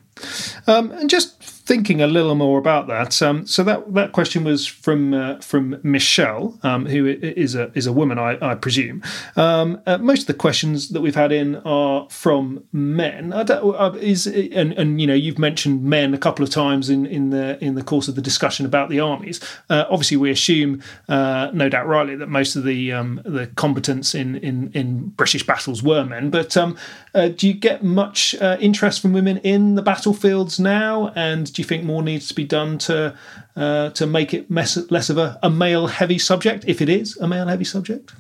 [0.68, 4.66] Um, and just thinking a little more about that, um, so that that question was
[4.66, 9.04] from uh, from Michelle, um, who is a is a woman, I, I presume.
[9.36, 13.32] Um, uh, most of the questions that we've had in are from men.
[13.32, 17.30] Uh, is and, and you know you've mentioned men a couple of times in, in
[17.30, 19.40] the in the course of the discussion about the armies.
[19.70, 24.16] Uh, obviously, we assume, uh, no doubt rightly, that most of the um, the combatants
[24.16, 26.32] in, in in British battles were men.
[26.32, 26.76] But um,
[27.14, 31.12] uh, do you get much interest from women in the battlefields now?
[31.16, 33.16] And do you think more needs to be done to
[33.56, 37.18] uh, to make it mess, less of a, a male heavy subject, if it is
[37.18, 38.14] a male heavy subject?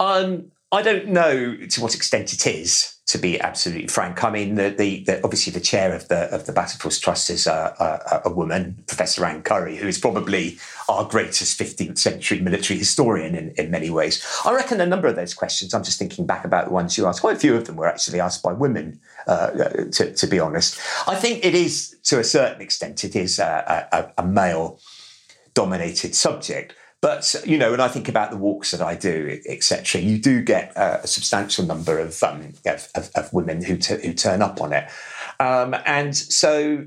[0.00, 2.88] Um, I don't know to what extent it is.
[3.06, 6.46] To be absolutely frank, I mean, the, the, the obviously the chair of the of
[6.46, 7.74] the Battlefields Trust is a,
[8.24, 10.56] a, a, woman, Professor Anne Curry, who is probably
[10.88, 14.24] our greatest 15th century military historian in, in many ways.
[14.46, 15.74] I reckon a number of those questions.
[15.74, 17.20] I'm just thinking back about the ones you asked.
[17.20, 19.50] Quite a few of them were actually asked by women uh,
[19.92, 20.80] to, to, be honest.
[21.06, 24.80] I think it is, to a certain extent, it is a, a, a male
[25.54, 26.74] dominated subject.
[27.02, 30.40] But you know, when I think about the walks that I do, etc., you do
[30.40, 34.72] get a, substantial number of um, of, of, women who t- who turn up on
[34.72, 34.88] it,
[35.40, 36.84] um, and so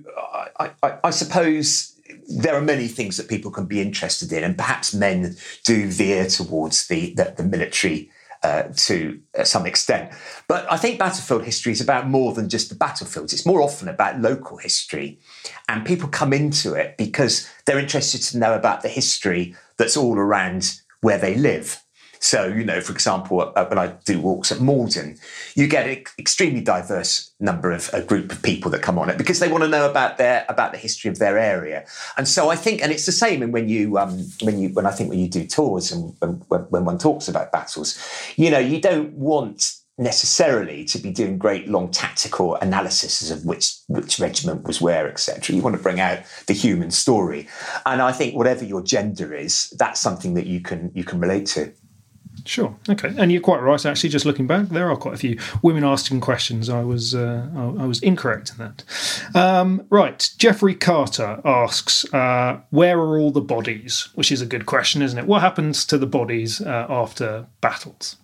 [0.58, 4.58] I, I, I, suppose there are many things that people can be interested in, and
[4.58, 8.10] perhaps men do veer towards the the, the military
[8.46, 10.14] uh, to uh, some extent.
[10.48, 13.34] But I think battlefield history is about more than just the battlefields.
[13.34, 15.20] It's more often about local history.
[15.68, 20.18] And people come into it because they're interested to know about the history that's all
[20.18, 21.82] around where they live.
[22.26, 25.20] So, you know, for example, uh, when I do walks at Maldon,
[25.54, 29.20] you get an extremely diverse number of a group of people that come on it
[29.20, 31.86] because they want to know about their about the history of their area.
[32.18, 34.92] And so I think, and it's the same when you um, when you when I
[34.92, 36.32] think when you do tours and when,
[36.72, 37.96] when one talks about battles,
[38.38, 43.78] you know, you don't want necessarily to be doing great long tactical analyses of which
[43.88, 47.48] which regiment was where etc you want to bring out the human story.
[47.86, 51.46] And i think whatever your gender is that's something that you can you can relate
[51.56, 51.72] to
[52.46, 52.76] Sure.
[52.88, 53.12] Okay.
[53.18, 53.84] And you're quite right.
[53.84, 56.70] Actually, just looking back, there are quite a few women asking questions.
[56.70, 58.84] I was uh, I was incorrect in that.
[59.34, 60.30] Um, right.
[60.38, 65.18] Jeffrey Carter asks, uh, "Where are all the bodies?" Which is a good question, isn't
[65.18, 65.26] it?
[65.26, 68.18] What happens to the bodies uh, after battles?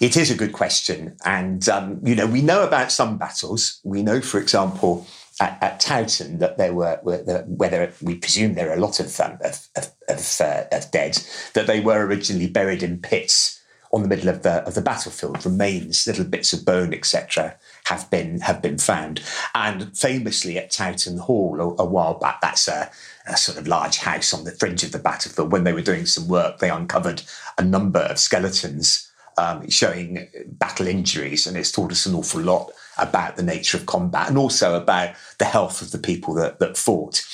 [0.00, 3.80] It is a good question, and um, you know we know about some battles.
[3.84, 5.06] We know, for example,
[5.40, 9.20] at, at Towton that there were, were whether we presume there are a lot of
[9.20, 11.18] um, of, of, of, uh, of, dead
[11.54, 13.60] that they were originally buried in pits
[13.92, 15.44] on the middle of the of the battlefield.
[15.46, 19.22] Remains, little bits of bone, etc., have been have been found.
[19.54, 22.90] And famously at Towton Hall a, a while back, that's a,
[23.26, 25.52] a sort of large house on the fringe of the battlefield.
[25.52, 27.22] When they were doing some work, they uncovered
[27.56, 29.04] a number of skeletons.
[29.36, 33.86] Um, showing battle injuries, and it's taught us an awful lot about the nature of
[33.86, 37.24] combat and also about the health of the people that, that fought.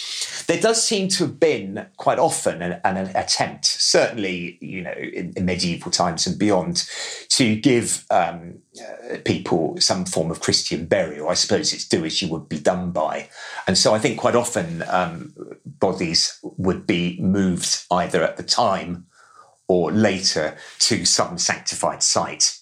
[0.47, 5.33] There does seem to have been quite often an, an attempt, certainly you know in,
[5.37, 6.89] in, medieval times and beyond,
[7.31, 11.29] to give um, uh, people some form of Christian burial.
[11.29, 13.29] I suppose it's do as you would be done by,
[13.67, 15.35] and so I think quite often um,
[15.65, 19.07] bodies would be moved either at the time
[19.69, 22.59] or later to some sanctified site.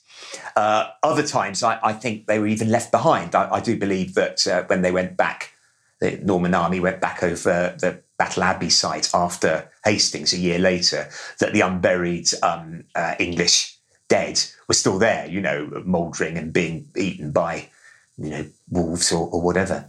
[0.57, 3.35] Uh, other times, I, I, think they were even left behind.
[3.35, 5.53] I, I do believe that uh, when they went back,
[6.01, 11.09] the Norman army went back over the Battle Abbey site after Hastings a year later,
[11.41, 13.76] that the unburied um, uh, English
[14.09, 17.68] dead were still there, you know, mouldering and being eaten by,
[18.18, 19.87] you know, wolves or, or whatever.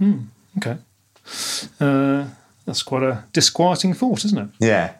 [0.00, 0.26] Mm,
[0.58, 0.78] okay.
[1.78, 2.26] Uh,
[2.66, 4.48] that's quite a disquieting thought, isn't it?
[4.58, 4.94] Yeah.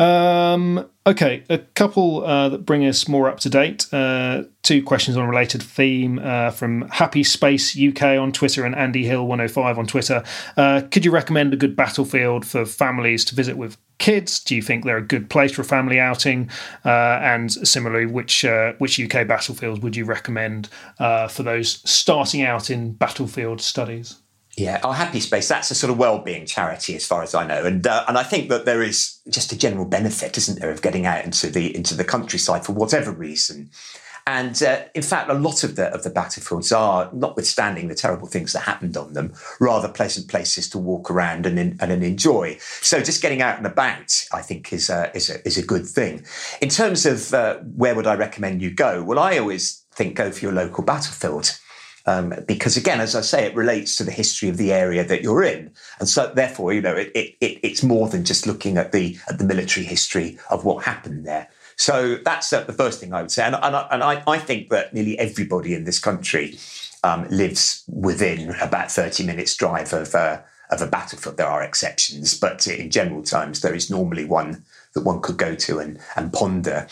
[0.00, 3.86] Um, okay, a couple uh, that bring us more up to date.
[3.92, 8.74] Uh, two questions on a related theme uh, from Happy Space UK on Twitter and
[8.74, 10.24] Andy Hill 105 on Twitter.
[10.56, 14.40] Uh, could you recommend a good battlefield for families to visit with kids?
[14.40, 16.48] Do you think they're a good place for a family outing?
[16.82, 22.70] Uh, and similarly, which uh, which UK battlefields would you recommend for those starting out
[22.70, 24.16] in battlefield studies?
[24.56, 27.64] Yeah, our Happy Space, that's a sort of well-being charity as far as I know.
[27.64, 30.82] And uh, and I think that there is just a general benefit, isn't there, of
[30.82, 33.70] getting out into the into the countryside for whatever reason
[34.26, 38.26] And uh, in fact, a lot of the of the battlefields are, notwithstanding the terrible
[38.26, 42.56] things that happened on them, rather pleasant places to walk around and, and, and enjoy.
[42.80, 45.86] So just getting out and about, I think, is a, is a, is a good
[45.86, 46.24] thing.
[46.60, 49.02] In terms of uh, where would I recommend you go?
[49.02, 51.58] Well, I always think go for your local battlefield.
[52.06, 55.22] Um, because again, as I say, it relates to the history of the area that
[55.22, 58.78] you're in, and so therefore, you know, it, it, it, it's more than just looking
[58.78, 61.48] at the at the military history of what happened there.
[61.76, 64.92] So that's the first thing I would say, and, and, and I, I, think that
[64.92, 66.58] nearly everybody in this country
[67.04, 70.40] um, lives within about thirty minutes drive of uh,
[70.70, 71.36] of a battlefield.
[71.36, 75.54] There are exceptions, but in general terms, there is normally one that one could go
[75.54, 76.86] to and, and ponder.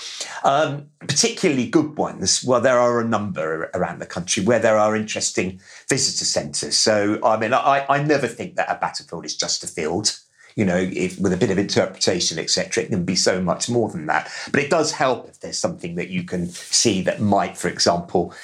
[0.44, 4.94] Um, particularly good ones, well, there are a number around the country where there are
[4.94, 6.76] interesting visitor centres.
[6.76, 10.18] So, I mean, I, I never think that a battlefield is just a field.
[10.54, 13.88] You know, if, with a bit of interpretation, etc., it can be so much more
[13.88, 14.30] than that.
[14.50, 18.34] But it does help if there's something that you can see that might, for example,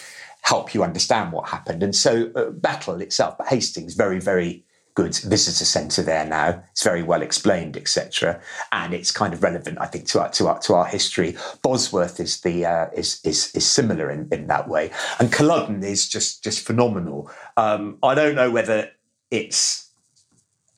[0.42, 1.82] help you understand what happened.
[1.82, 4.64] And so, uh, battle itself, but Hastings, very, very
[4.94, 6.62] good visitor centre there now.
[6.70, 8.40] It's very well explained, etc.,
[8.72, 11.36] and it's kind of relevant, I think, to our to our, to our history.
[11.62, 16.08] Bosworth is the uh, is, is is similar in, in that way, and Culloden is
[16.08, 17.30] just just phenomenal.
[17.56, 18.90] Um, I don't know whether
[19.30, 19.90] it's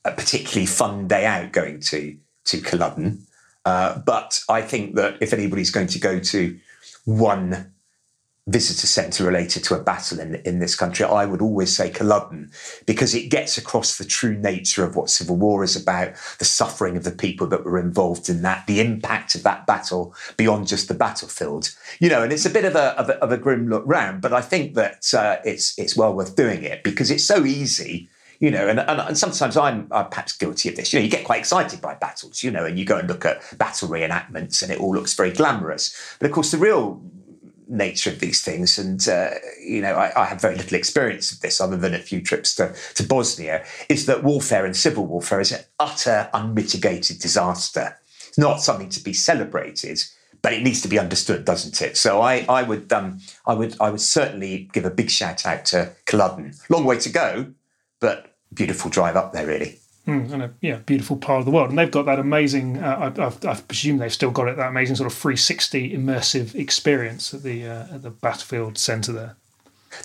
[0.05, 3.27] a particularly fun day out going to to Culloden,
[3.65, 6.59] uh, but I think that if anybody's going to go to
[7.05, 7.73] one
[8.49, 12.51] visitor centre related to a battle in, in this country, I would always say Culloden
[12.87, 16.97] because it gets across the true nature of what civil war is about, the suffering
[16.97, 20.87] of the people that were involved in that, the impact of that battle beyond just
[20.87, 21.75] the battlefield.
[21.99, 24.23] You know, and it's a bit of a, of a, of a grim look round,
[24.23, 28.09] but I think that uh, it's, it's well worth doing it because it's so easy
[28.39, 30.93] you know, and, and, and, sometimes I'm, I'm perhaps guilty of this.
[30.93, 33.25] You know, you get quite excited by battles, you know, and you go and look
[33.25, 35.97] at battle reenactments and it all looks very glamorous.
[36.19, 37.01] But of course, the real
[37.69, 38.79] nature of these things.
[38.79, 39.31] And, uh,
[39.65, 42.55] you know, I, I, have very little experience of this other than a few trips
[42.57, 47.99] to, to Bosnia, is that warfare and civil warfare is an utter unmitigated disaster.
[48.29, 50.03] It's not something to be celebrated,
[50.43, 51.97] but it needs to be understood, doesn't it?
[51.97, 55.65] So I, I would, um, I would, I would certainly give a big shout out
[55.67, 56.55] to Culloden.
[56.69, 57.53] Long way to go,
[58.01, 59.79] but beautiful drive up there, really.
[60.07, 61.71] Mm, and a yeah, beautiful part of the world.
[61.71, 64.95] And they've got that amazing, uh, I, I, presume they've still got it, that amazing
[64.95, 69.37] sort of 360 immersive experience at the, uh, at the Battlefield Centre there.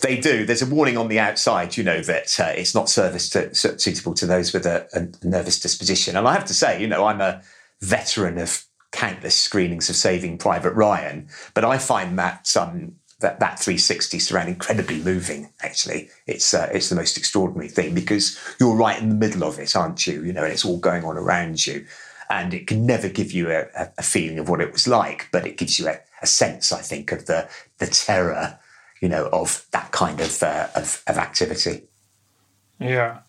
[0.02, 0.45] They do.
[0.45, 4.16] There's a warning on the outside, you know, that uh, it's not service to, suitable
[4.16, 6.16] to those with a, a, nervous disposition.
[6.16, 7.43] And I have to say, you know, I'm a
[7.82, 13.59] veteran of countless screenings of Saving Private Ryan, but I find that um, that that
[13.59, 15.49] 360 surround incredibly moving.
[15.61, 19.57] Actually, it's uh, it's the most extraordinary thing because you're right in the middle of
[19.59, 20.24] it, aren't you?
[20.24, 21.86] You know, and it's all going on around you,
[22.30, 23.67] and it can never give you a,
[23.97, 26.82] a feeling of what it was like, but it gives you a, a, sense, I
[26.82, 28.59] think, of the the terror,
[29.01, 31.84] you know, of that kind of uh, of, of activity.
[32.80, 33.19] Yeah.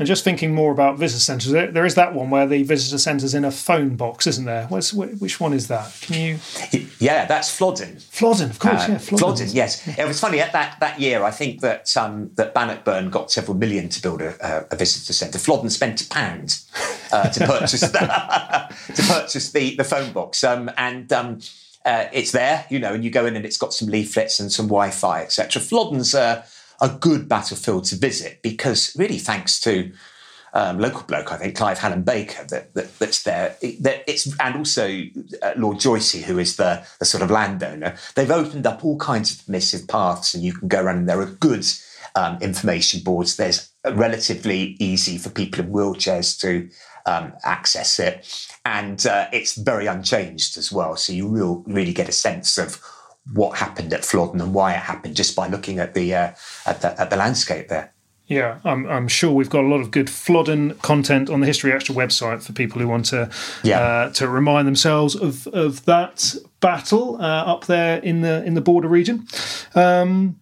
[0.00, 2.96] And just thinking more about visitor centres, there, there is that one where the visitor
[2.96, 4.64] centre's in a phone box, isn't there?
[4.68, 5.94] What's, which one is that?
[6.00, 6.38] Can
[6.72, 6.86] you?
[6.98, 7.98] Yeah, that's Flodden.
[7.98, 8.88] Flodden, of course.
[8.88, 9.18] Uh, yeah, Flodden.
[9.18, 9.48] Flodden.
[9.50, 11.22] Yes, it was funny at that that year.
[11.22, 15.38] I think that um, that Bannockburn got several million to build a, a visitor centre.
[15.38, 16.58] Flodden spent a pound
[17.12, 21.12] uh, to purchase the, to purchase the the phone box, um, and.
[21.12, 21.40] Um,
[21.86, 24.52] uh, it's there, you know, and you go in and it's got some leaflets and
[24.52, 25.62] some Wi-Fi, etc.
[25.62, 26.44] Flodden's uh,
[26.80, 29.92] a good battlefield to visit because really thanks to
[30.52, 33.56] um, local bloke, I think Clive Hallam Baker, that, that, that's there.
[33.80, 35.02] That it's and also
[35.42, 37.96] uh, Lord Joicey, who is the, the sort of landowner.
[38.16, 40.98] They've opened up all kinds of permissive paths, and you can go around.
[40.98, 41.64] and There are good
[42.16, 43.36] um, information boards.
[43.36, 46.68] There's relatively easy for people in wheelchairs to
[47.06, 50.96] um, access it, and uh, it's very unchanged as well.
[50.96, 52.82] So you real really get a sense of
[53.32, 56.32] what happened at Flodden and why it happened just by looking at the uh,
[56.66, 57.92] at the, at the landscape there.
[58.26, 61.72] Yeah, I'm, I'm sure we've got a lot of good Flodden content on the History
[61.72, 63.28] Extra website for people who want to
[63.64, 63.80] yeah.
[63.80, 68.60] uh, to remind themselves of of that battle uh, up there in the in the
[68.60, 69.26] border region.
[69.74, 70.40] Um,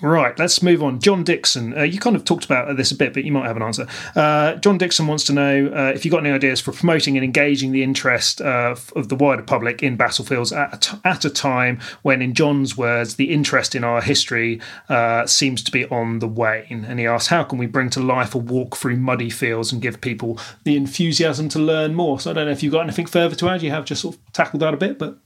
[0.00, 0.98] Right, let's move on.
[0.98, 3.56] John Dixon, uh, you kind of talked about this a bit, but you might have
[3.56, 3.86] an answer.
[4.16, 7.24] Uh, John Dixon wants to know uh, if you've got any ideas for promoting and
[7.24, 11.30] engaging the interest uh, of the wider public in battlefields at a, t- at a
[11.30, 16.18] time when, in John's words, the interest in our history uh, seems to be on
[16.18, 16.84] the wane.
[16.84, 19.80] And he asks, how can we bring to life a walk through muddy fields and
[19.80, 22.18] give people the enthusiasm to learn more?
[22.18, 23.62] So I don't know if you've got anything further to add.
[23.62, 25.18] You have just sort of tackled that a bit, but.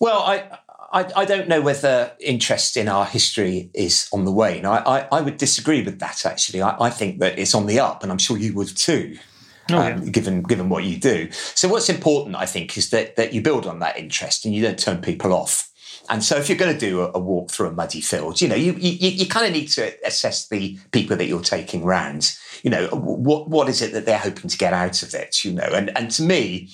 [0.00, 0.58] Well, I,
[0.94, 4.64] I, I, don't know whether interest in our history is on the wane.
[4.64, 6.62] I, I, I would disagree with that, actually.
[6.62, 9.18] I, think that it's on the up, and I'm sure you would too.
[9.70, 9.94] Oh, yeah.
[9.94, 13.40] um, given given what you do, so what's important, I think, is that that you
[13.40, 15.70] build on that interest and you don't turn people off.
[16.10, 18.48] And so, if you're going to do a, a walk through a muddy field, you
[18.48, 22.36] know, you you, you kind of need to assess the people that you're taking round.
[22.62, 25.44] You know, what what is it that they're hoping to get out of it?
[25.44, 26.68] You know, and and to me,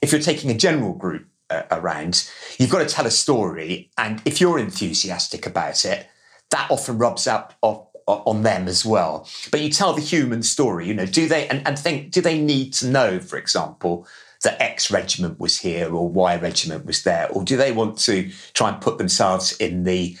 [0.00, 2.28] if you're taking a general group uh, around,
[2.58, 6.06] you've got to tell a story, and if you're enthusiastic about it,
[6.50, 7.58] that often rubs up
[8.06, 9.28] on them as well.
[9.50, 10.86] But you tell the human story.
[10.86, 14.06] You know, do they and, and think do they need to know, for example,
[14.42, 17.28] that X regiment was here or Y regiment was there?
[17.32, 20.16] Or do they want to try and put themselves in the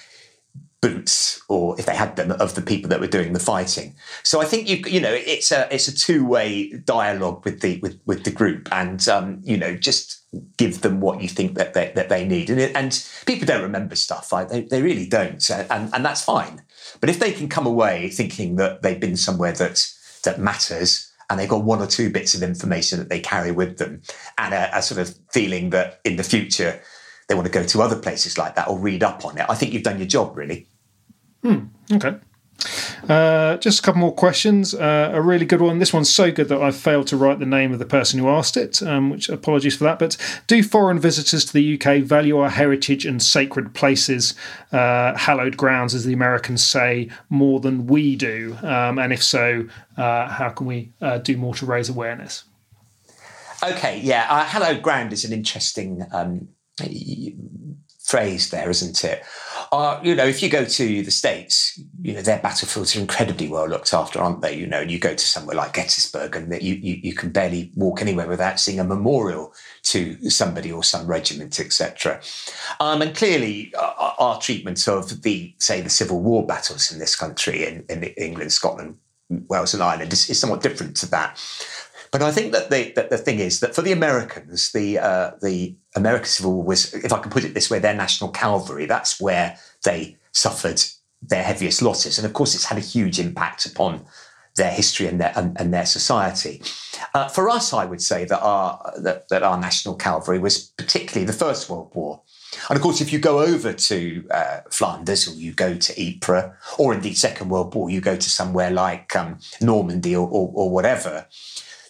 [0.80, 3.94] boots, or if they had them, of the people that were doing the fighting?
[4.22, 7.78] So I think you you know it's a it's a two way dialogue with the
[7.80, 10.22] with with the group, and um, you know just
[10.56, 12.50] give them what you think that they, that they need.
[12.50, 14.48] And it, and people don't remember stuff, right?
[14.48, 16.62] They they really don't, and and that's fine.
[17.00, 19.86] But if they can come away thinking that they've been somewhere that
[20.24, 23.78] that matters and they've got one or two bits of information that they carry with
[23.78, 24.00] them
[24.38, 26.80] and a, a, sort of feeling that in the future
[27.28, 29.46] they want to go to other places like that or read up on it.
[29.48, 30.66] I think you've done your job, really.
[31.42, 31.66] Hmm.
[31.92, 32.16] Okay.
[33.08, 34.74] Uh, just a couple more questions.
[34.74, 35.78] Uh, a really good one.
[35.78, 38.28] This one's so good that I've failed to write the name of the person who
[38.28, 39.98] asked it, um, which apologies for that.
[39.98, 40.16] But
[40.46, 44.34] do foreign visitors to the UK value our heritage and sacred places,
[44.72, 48.56] uh, hallowed grounds, as the Americans say, more than we do?
[48.62, 52.44] Um, and if so, uh, how can we uh, do more to raise awareness?
[53.62, 56.48] Okay, yeah, uh, hallowed ground is an interesting um,
[58.06, 59.22] phrase there, isn't it?
[59.72, 63.48] Uh, you know, if you go to the States, you know, their battlefields are incredibly
[63.48, 64.54] well looked after, aren't they?
[64.54, 67.72] You know, and you go to somewhere like Gettysburg and you, you, you can barely
[67.74, 69.52] walk anywhere without seeing a memorial
[69.84, 72.20] to somebody or some regiment, etc.
[72.78, 77.16] Um, and clearly, uh, our treatment of the, say, the Civil War battles in this
[77.16, 78.98] country, in, in England, Scotland,
[79.48, 81.40] Wales, and Ireland, is, is somewhat different to that.
[82.18, 85.32] But I think that the, that the thing is that for the Americans, the uh,
[85.42, 88.86] the American Civil War was, if I can put it this way, their national cavalry.
[88.86, 90.82] That's where they suffered
[91.20, 94.06] their heaviest losses, and of course, it's had a huge impact upon
[94.54, 96.62] their history and their and, and their society.
[97.12, 101.26] Uh, for us, I would say that our that, that our national cavalry was particularly
[101.26, 102.22] the First World War.
[102.70, 106.50] And of course, if you go over to uh, Flanders or you go to Ypres,
[106.78, 110.70] or indeed Second World War, you go to somewhere like um, Normandy or, or, or
[110.70, 111.26] whatever,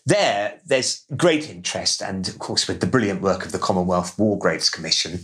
[0.07, 4.39] there, there's great interest, and of course, with the brilliant work of the Commonwealth War
[4.39, 5.21] Graves Commission,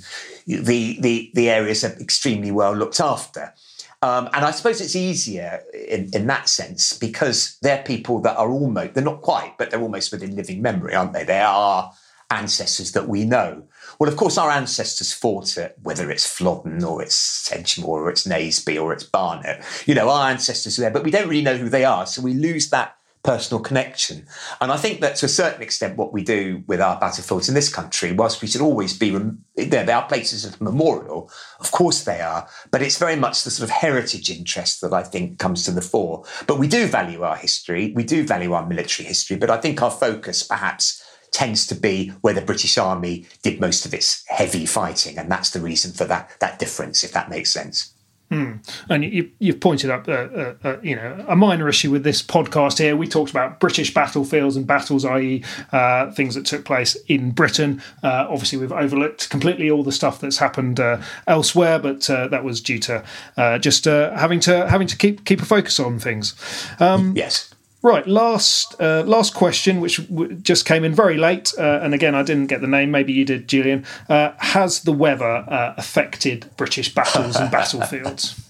[0.46, 3.54] the the, the areas are extremely well looked after.
[4.02, 8.50] Um, and I suppose it's easier in, in that sense because they're people that are
[8.50, 11.22] almost, they're not quite, but they're almost within living memory, aren't they?
[11.22, 11.92] They are
[12.28, 13.62] ancestors that we know.
[14.00, 18.26] Well, of course, our ancestors fought at whether it's Flodden or it's Sedgemoor or it's
[18.26, 19.62] Naseby or it's Barnet.
[19.86, 22.04] You know, our ancestors are there, but we don't really know who they are.
[22.04, 24.26] So we lose that personal connection.
[24.60, 27.54] And I think that to a certain extent, what we do with our battlefields in
[27.54, 29.16] this country, whilst we should always be,
[29.56, 33.68] there, are places of memorial, of course they are, but it's very much the sort
[33.68, 36.24] of heritage interest that I think comes to the fore.
[36.46, 39.80] But we do value our history, we do value our military history, but I think
[39.82, 44.66] our focus perhaps tends to be where the British Army did most of its heavy
[44.66, 45.16] fighting.
[45.16, 47.91] And that's the reason for that, that difference, if that makes sense.
[48.32, 48.52] Hmm.
[48.88, 52.22] And you, have pointed up, uh, uh, uh, you know, a minor issue with this
[52.22, 52.96] podcast here.
[52.96, 57.82] We talked about British battlefields and battles, i.e., uh, things that took place in Britain.
[58.02, 62.62] Uh, obviously, we've overlooked completely all the stuff that's happened uh, elsewhere, but that was
[62.62, 63.04] due to
[63.60, 66.34] just having to having to keep keep a focus on things.
[66.80, 67.52] Um, yes.
[67.82, 72.14] Right, last uh, last question, which w- just came in very late, uh, and again
[72.14, 72.92] I didn't get the name.
[72.92, 73.84] Maybe you did, Julian.
[74.08, 78.40] Uh, has the weather uh, affected British battles and battlefields?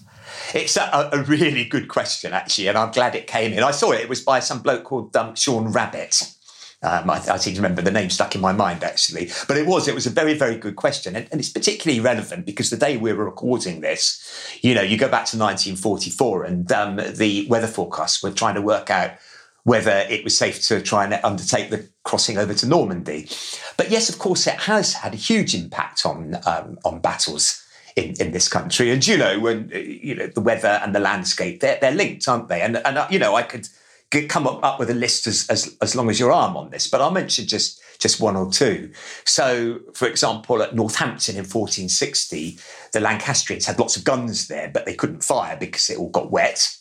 [0.53, 3.63] It's a, a, really good question, actually, and I'm glad it came in.
[3.63, 6.31] I saw it; it was by some bloke called um, Sean Rabbit.
[6.83, 9.65] Um, I, I, seem to remember the name stuck in my mind actually, but it
[9.65, 12.77] was it was a very very good question, and, and, it's particularly relevant because the
[12.77, 17.47] day we were recording this, you know, you go back to 1944, and um, the
[17.49, 19.11] weather forecasts were trying to work out
[19.63, 23.29] whether it was safe to try and undertake the crossing over to Normandy.
[23.77, 27.65] But yes, of course, it has had a huge impact on um, on battles
[27.95, 28.91] in, in this country.
[28.91, 32.49] And you know, when you know the weather and the landscape, they're they're linked, aren't
[32.49, 32.61] they?
[32.61, 33.67] And and uh, you know, I could
[34.21, 36.87] come up, up with a list as, as, as long as your arm on this,
[36.87, 38.91] but I'll mention just, just one or two.
[39.25, 42.57] So, for example, at Northampton in 1460,
[42.91, 46.31] the Lancastrians had lots of guns there, but they couldn't fire because it all got
[46.31, 46.75] wet.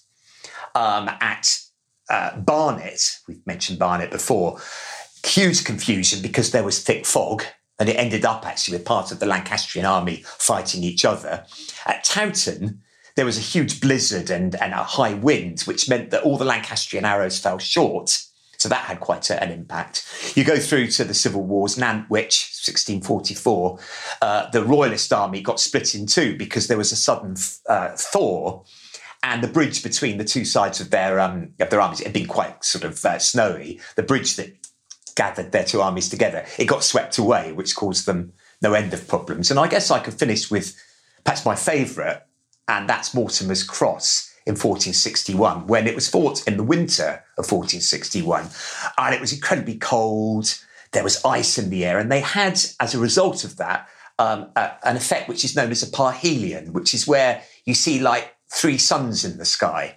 [0.74, 1.58] Um, at
[2.10, 4.58] uh, Barnet, we've mentioned Barnet before,
[5.24, 7.44] huge confusion because there was thick fog
[7.78, 11.44] and it ended up actually with part of the Lancastrian army fighting each other.
[11.86, 12.78] At Towton,
[13.16, 16.44] there was a huge blizzard and, and a high wind, which meant that all the
[16.44, 18.22] Lancastrian arrows fell short.
[18.58, 20.06] So that had quite a, an impact.
[20.36, 23.78] You go through to the civil wars, Nantwich, 1644.
[24.20, 27.36] Uh, the royalist army got split in two because there was a sudden
[27.68, 28.62] uh, thaw
[29.22, 32.26] and the bridge between the two sides of their um, of their armies had been
[32.26, 33.80] quite sort of uh, snowy.
[33.94, 34.54] The bridge that
[35.14, 39.06] gathered their two armies together, it got swept away, which caused them no end of
[39.06, 39.50] problems.
[39.50, 40.76] And I guess I could finish with
[41.24, 42.22] perhaps my favourite,
[42.68, 48.48] and that's Mortimer's Cross in 1461, when it was fought in the winter of 1461,
[48.98, 50.58] and it was incredibly cold.
[50.92, 53.88] There was ice in the air, and they had, as a result of that,
[54.18, 58.00] um, a, an effect which is known as a parhelion, which is where you see
[58.00, 59.96] like three suns in the sky.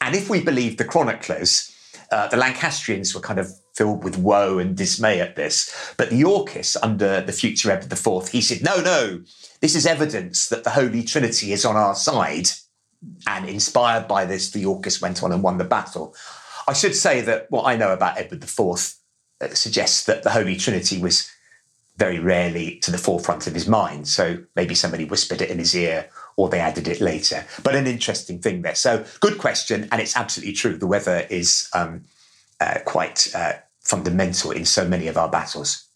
[0.00, 1.72] And if we believe the chroniclers,
[2.10, 5.94] uh, the Lancastrians were kind of filled with woe and dismay at this.
[5.96, 9.22] But the Yorkists, under the future Edward IV, he said, no, no,
[9.60, 12.48] this is evidence that the Holy Trinity is on our side.
[13.26, 16.14] And inspired by this, the Yorkists went on and won the battle.
[16.68, 20.54] I should say that what I know about Edward IV uh, suggests that the Holy
[20.56, 21.28] Trinity was
[21.96, 24.08] very rarely to the forefront of his mind.
[24.08, 27.44] So maybe somebody whispered it in his ear or they added it later.
[27.62, 28.74] But an interesting thing there.
[28.74, 29.88] So good question.
[29.92, 30.76] And it's absolutely true.
[30.76, 32.04] The weather is um,
[32.84, 35.86] quite uh, fundamental in so many of our battles.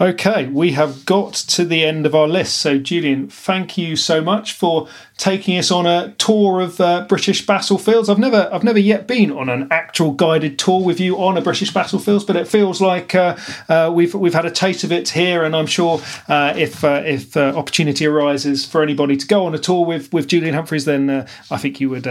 [0.00, 2.58] Okay, we have got to the end of our list.
[2.58, 4.86] So, Julian, thank you so much for
[5.18, 8.08] taking us on a tour of uh, British battlefields.
[8.08, 11.40] I've never, I've never yet been on an actual guided tour with you on a
[11.40, 13.36] British battlefields, but it feels like uh,
[13.68, 17.02] uh, we've we've had a taste of it here, and I'm sure uh, if uh,
[17.04, 20.84] if uh, opportunity arises for anybody to go on a tour with with Julian Humphrys,
[20.84, 22.06] then I think you would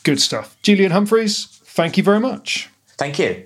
[0.03, 0.57] Good stuff.
[0.61, 2.69] Julian Humphrys, thank you very much.
[2.97, 3.45] Thank you.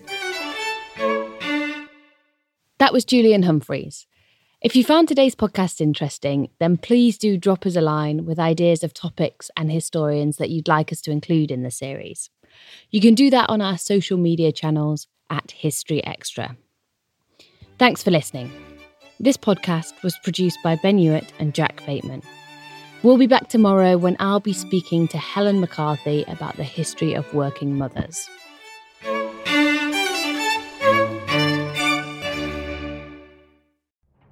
[2.81, 4.07] That was Julian Humphrys.
[4.59, 8.83] If you found today's podcast interesting, then please do drop us a line with ideas
[8.83, 12.31] of topics and historians that you'd like us to include in the series.
[12.89, 16.57] You can do that on our social media channels at History Extra.
[17.77, 18.51] Thanks for listening.
[19.19, 22.23] This podcast was produced by Ben Hewitt and Jack Bateman.
[23.03, 27.31] We'll be back tomorrow when I'll be speaking to Helen McCarthy about the history of
[27.31, 28.27] working mothers.